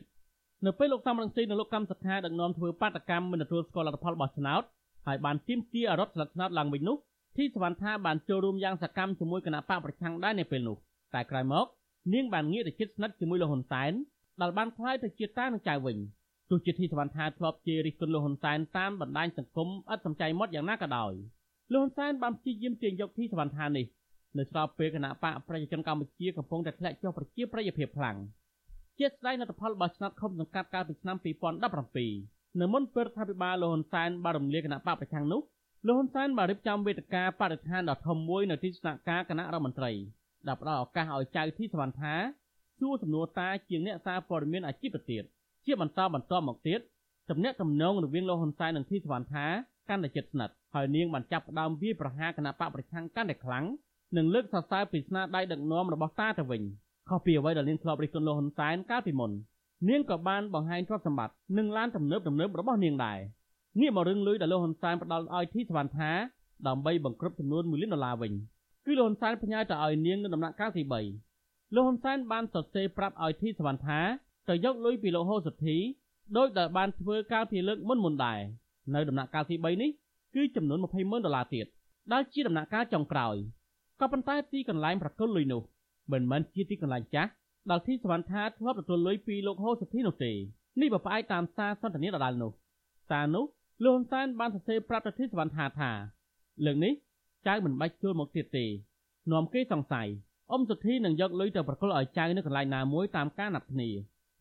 [0.66, 4.64] នៅពេលលោកសំរងស៊ីនិងលោកកម្មសខាដឹកនាំធ្វើបាតកម្មមិនទទួលស្គាល់លទ្ធផលបោះឆ្នោត
[5.08, 6.98] ហើយបានទាមទាររដ្ឋស្លឹកឆ្នោតឡើងវិញនោះ
[7.38, 10.78] ទីសវណ្ណថាបានចូលរួមយ៉ាងសកម្មជាមួយគណៈបកប្រឆាំងដែរនៅពេលនោះ
[11.14, 11.66] តែក្រោយមក
[12.12, 13.92] នាងបានងាកទៅជិតស្និទ្ធជាមួយលោកហ៊ុនសែន
[14.42, 15.98] ដែលបានខ្លាយទៅជាតានឹងចៅវិញ
[16.50, 21.14] ទោះជាធីសវណ្ណថាធ្លាប់ជារិះគន់លោកហ៊ុនសែនតាមបណ្ដាញសង្គមឥតសំចៃមុតយ៉ាងណាក៏ដោយ
[21.74, 23.86] លោកហ៊ុនសែនបានព្យាយាមទាញយកធីសវណ្ណថានេះ
[24.38, 28.18] នៅស្របពេលគណៈបកប្រជាជនកម្ពុជាកំពុងតែធ្លាក់ចុះប្រជាប្រិយភាពខ្លាំង
[29.00, 31.18] ជាស្ដែងលទ្ធផលបោះឆ្នោតឃុំសង្កាត់កាលពីឆ្នាំ
[31.84, 35.42] 2017នៅមុនពេលរដ្ឋាភិបាលលោកហ៊ុនសែនបានរំលាយគណៈបកប្រឆាំងនោះ
[35.88, 39.92] លោកហ៊ុនសែនបានរៀបចំវេទិកាបរិស្ថានដ៏ធំមួយនៅទីស្នាក់ការគណៈរដ្ឋមន្ត្រី
[40.48, 42.14] ដែលផ្ដល់ឱកាសឲ្យចៅធីសវណ្ណថា
[42.80, 45.24] សួរសំណួរតាជាងអ្នកសារព័ត៌មានអាជីពទៅទៀត
[45.66, 46.80] ជាបន្តបន្តមកទៀត
[47.30, 49.46] ទំនាក់ទំនងរវាងលោកហ៊ុនសែននិងធីសវណ្ណថា
[49.90, 53.66] កាន់តែជិតស្និទ្ធហើយនាងបានចាប់ផ្ដើមវាយប្រហារគណៈបកប្រឆាំងកាន់តែខ្លាំង
[54.18, 56.62] និងលើកសរសើរពីស្នាដៃដឹកនាំរបស់តាទៅវិញ
[57.10, 59.32] ខុសពីអ្វីដែលនាងធ្លាប់រិះគន់លោកហ៊ុនសែនកាលពីមុន
[59.90, 63.20] នាងក៏បានបង្ហាញទ្រព្យសម្បត្តិនិងឡានទំនើបទំនើបរបស់នាងដែរ
[63.80, 66.12] ងាកមករឿងលុយដែលលោកហ៊ុនសែនផ្ដល់ឲ្យធីសវណ្ណថា
[66.68, 68.34] ដើម្បីបង្ក្រប់ចំនួន1លានដុល្លារវិញ
[68.86, 70.84] គឺលោកហ៊ុនសែនផ្ញើទៅឲ្យនាងនៅដំណាក់កាលទី
[71.30, 74.00] 3លោកហ៊ុនសែនបានសរសេរប្រាប់ឲ្យធីសវណ្ណថា
[74.50, 75.78] ទៅយកលុយពីលោកហូសុធី
[76.38, 78.40] ដោយដែលបានធ្វើកាលពីលើកមុនមុនដែរ
[78.94, 79.90] នៅដំណាក់កាលទី3នេះ
[80.36, 81.66] គឺចំនួន20ម៉ឺនដុល្លារទៀត
[82.14, 83.36] ដែលជាដំណាក់កាលចុងក្រោយ
[84.00, 85.62] ក៏ប៉ុន្តែទីកន្លែងប្រគល់លុយនោះ
[86.12, 87.32] មិនមែនជាទីកន្លែងចាស់
[87.70, 90.32] ដែលទីសវណ្ណថាធ្លាប់ទទួលលុយពីលោកហូសុធីនោះទេ
[90.82, 92.52] នេះបើផ្អែកតាមសារសន្ទនាដដែលនោះ
[93.10, 93.46] សារនោះ
[93.84, 95.92] លោកហ៊ុនសែនបានសរសេរប្រាប់ទៅទីសវណ្ណថាថា
[96.66, 96.94] លើកនេះ
[97.48, 98.66] ចៅមិនបាច់ចូលមកទៀតទេ
[99.32, 100.08] នាំគេសង្ស័យ
[100.52, 103.90] អ៊ំសុធីនឹងយកលុយទៅប្រគល់ឲ្យចៅនៅកន្លែងណាមួយតាមការណាត់គ្នា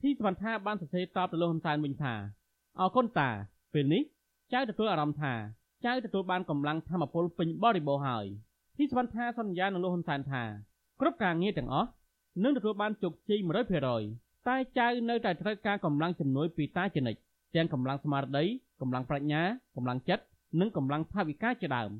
[0.03, 2.15] ធីសវណ្ណថាបានសរសេរតបទៅលោកហ៊ុនសែនវិញថា
[2.81, 3.31] អរគុណតា
[3.73, 4.03] ពេលនេះ
[4.53, 5.33] ចៅទទួលអារម្មណ៍ថា
[5.85, 8.27] ចៅទទួលបានកម្លាំងធម៌ពលពេញបរិបូរណ៍ហើយ
[8.77, 10.43] ធីសវណ្ណថាសន្យានឹងលោកហ៊ុនសែនថា
[11.01, 11.89] គ្រប់ការងារទាំងអស់
[12.43, 13.39] នឹងទទួលបានជោគជ័យ
[13.93, 17.21] 100%តែចៅនៅតែត្រូវការកម្លាំងជំនួយពីតាជានិច្ច
[17.55, 18.45] ទាំងកម្លាំងស្មារតី
[18.81, 19.43] កម្លាំងប្រាជ្ញា
[19.77, 20.25] កម្លាំងចិត្ត
[20.61, 21.91] និងកម្លាំងថវិកាជាដើម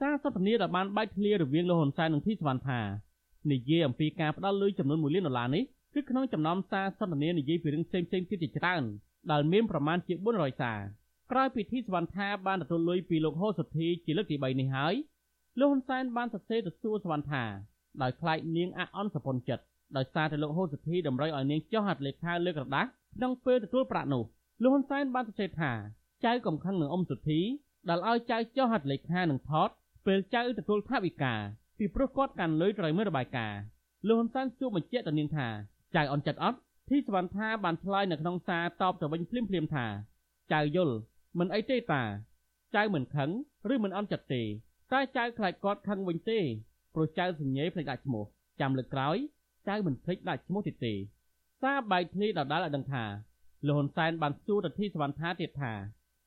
[0.00, 2.80] សារសន្ទនាដែលបានបែកធ្លារវាងលោកហ៊ុនសែននិងធីសវណ្ណថា
[3.52, 8.82] និយាយអំពីការផ្ដល់លុយចំនួន1លានដុល្លារនេះគឺក្នុងចំណោមសារសន្ទនានិយាយពីរឿងផ្សេងៗទៀតជាច្រើន
[9.30, 10.78] ដែលមានប្រមាណជា400សារ
[11.30, 14.94] ក្រោយពីធីសវណ្ណថាបានទទួលលុយពីលោកហូសុធីជាលើកទី3នេះហើយ
[15.58, 17.44] លោកហ៊ុនសែនបានសរសេរទៅសួរសវណ្ណថា
[18.02, 19.64] ដោយខ្លាចនាងអអន់សពុនចិត្ត
[19.96, 24.22] ដោយសារតែលោកហូសុធីតម្រូវឲ្យនាងចុះហត្ថលេខាលើក្រដាស់ក្នុងពេលទទួលប្រាក់នោះ
[24.62, 25.72] លោកហ៊ុនសែនបានសរសេរថា
[26.24, 27.40] ចៅកំខឹងនឹងអ៊ំសុធី
[27.88, 29.70] ដែលឲ្យចៅចុះហត្ថលេខានឹងថត
[30.06, 31.34] ពេលចៅទទួលថវិកា
[31.78, 33.60] ពីព្រោះគាត់កាន់លុយត្រូវមើលរបាយការណ៍
[34.08, 35.48] លោកហ៊ុនសែនជួបបញ្ជាក់ទៅនាងថា
[35.96, 39.86] ចៅអន់ចិត្តអត់ធីសវណ្ណថាបានឆ្លើយនៅក្នុងសារតបទៅវិញភ្លាមភ្លាមថា
[40.52, 40.94] ចៅយល់
[41.38, 42.02] មិនអីទេតា
[42.76, 43.30] ចៅមិនខឹង
[43.72, 44.42] ឬមិនអន់ចិត្តទេ
[44.92, 46.40] តែចៅខ្លាចគាត់ខឹងវិញទេ
[46.94, 48.24] ព្រោះចៅសញ្ញេភ្លេចដាក់ឈ្មោះ
[48.60, 49.16] ចាំលើកក្រោយ
[49.68, 50.94] ចៅមិនភ្លេចដាក់ឈ្មោះទៀតទេ
[51.62, 53.04] សារបែកធ្លាយដដាល់ឲ្យដឹងថា
[53.66, 55.72] លោកហ៊ុនសែនបានសួរទៅធីសវណ្ណថាទៀតថា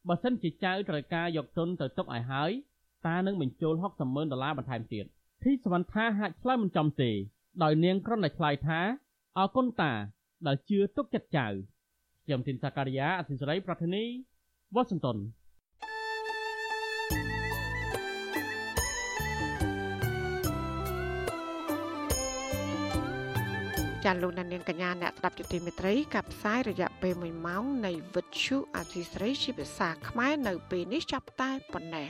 [0.08, 2.52] បើសិនជាចៅត្រូវការយកទុនទៅទុកឲ្យហើយ
[3.08, 5.06] តានឹងបញ្ចូល60ម៉ឺនដុល្លារបន្ថែមទៀត
[5.44, 7.12] ធីសវណ្ណថាហាក់ឆ្លើយមិនចំទេ
[7.64, 8.80] ដោយនាងគ្រាន់តែឆ្លើយថា
[9.38, 9.94] អរគុណតា
[10.48, 11.48] ដែលជឿទុកចិត្តចៅ
[12.26, 14.04] ខ្ញុំទីនសាការីយ៉ាអសិសរីប្រធានី
[14.76, 15.18] វ៉ាស៊ីនតោន
[24.06, 32.10] ចាលោកនាងកញ្ញាអ្នកស្ដាប់ជទីមេត្រីកັບផ្សាយរយៈពេល1ម៉ោងនៃវិទ្យុអាស៊ីស្រីជាភាសាខ្មែរនៅពេលនេះចាប់តែប៉ុណ្ណេះ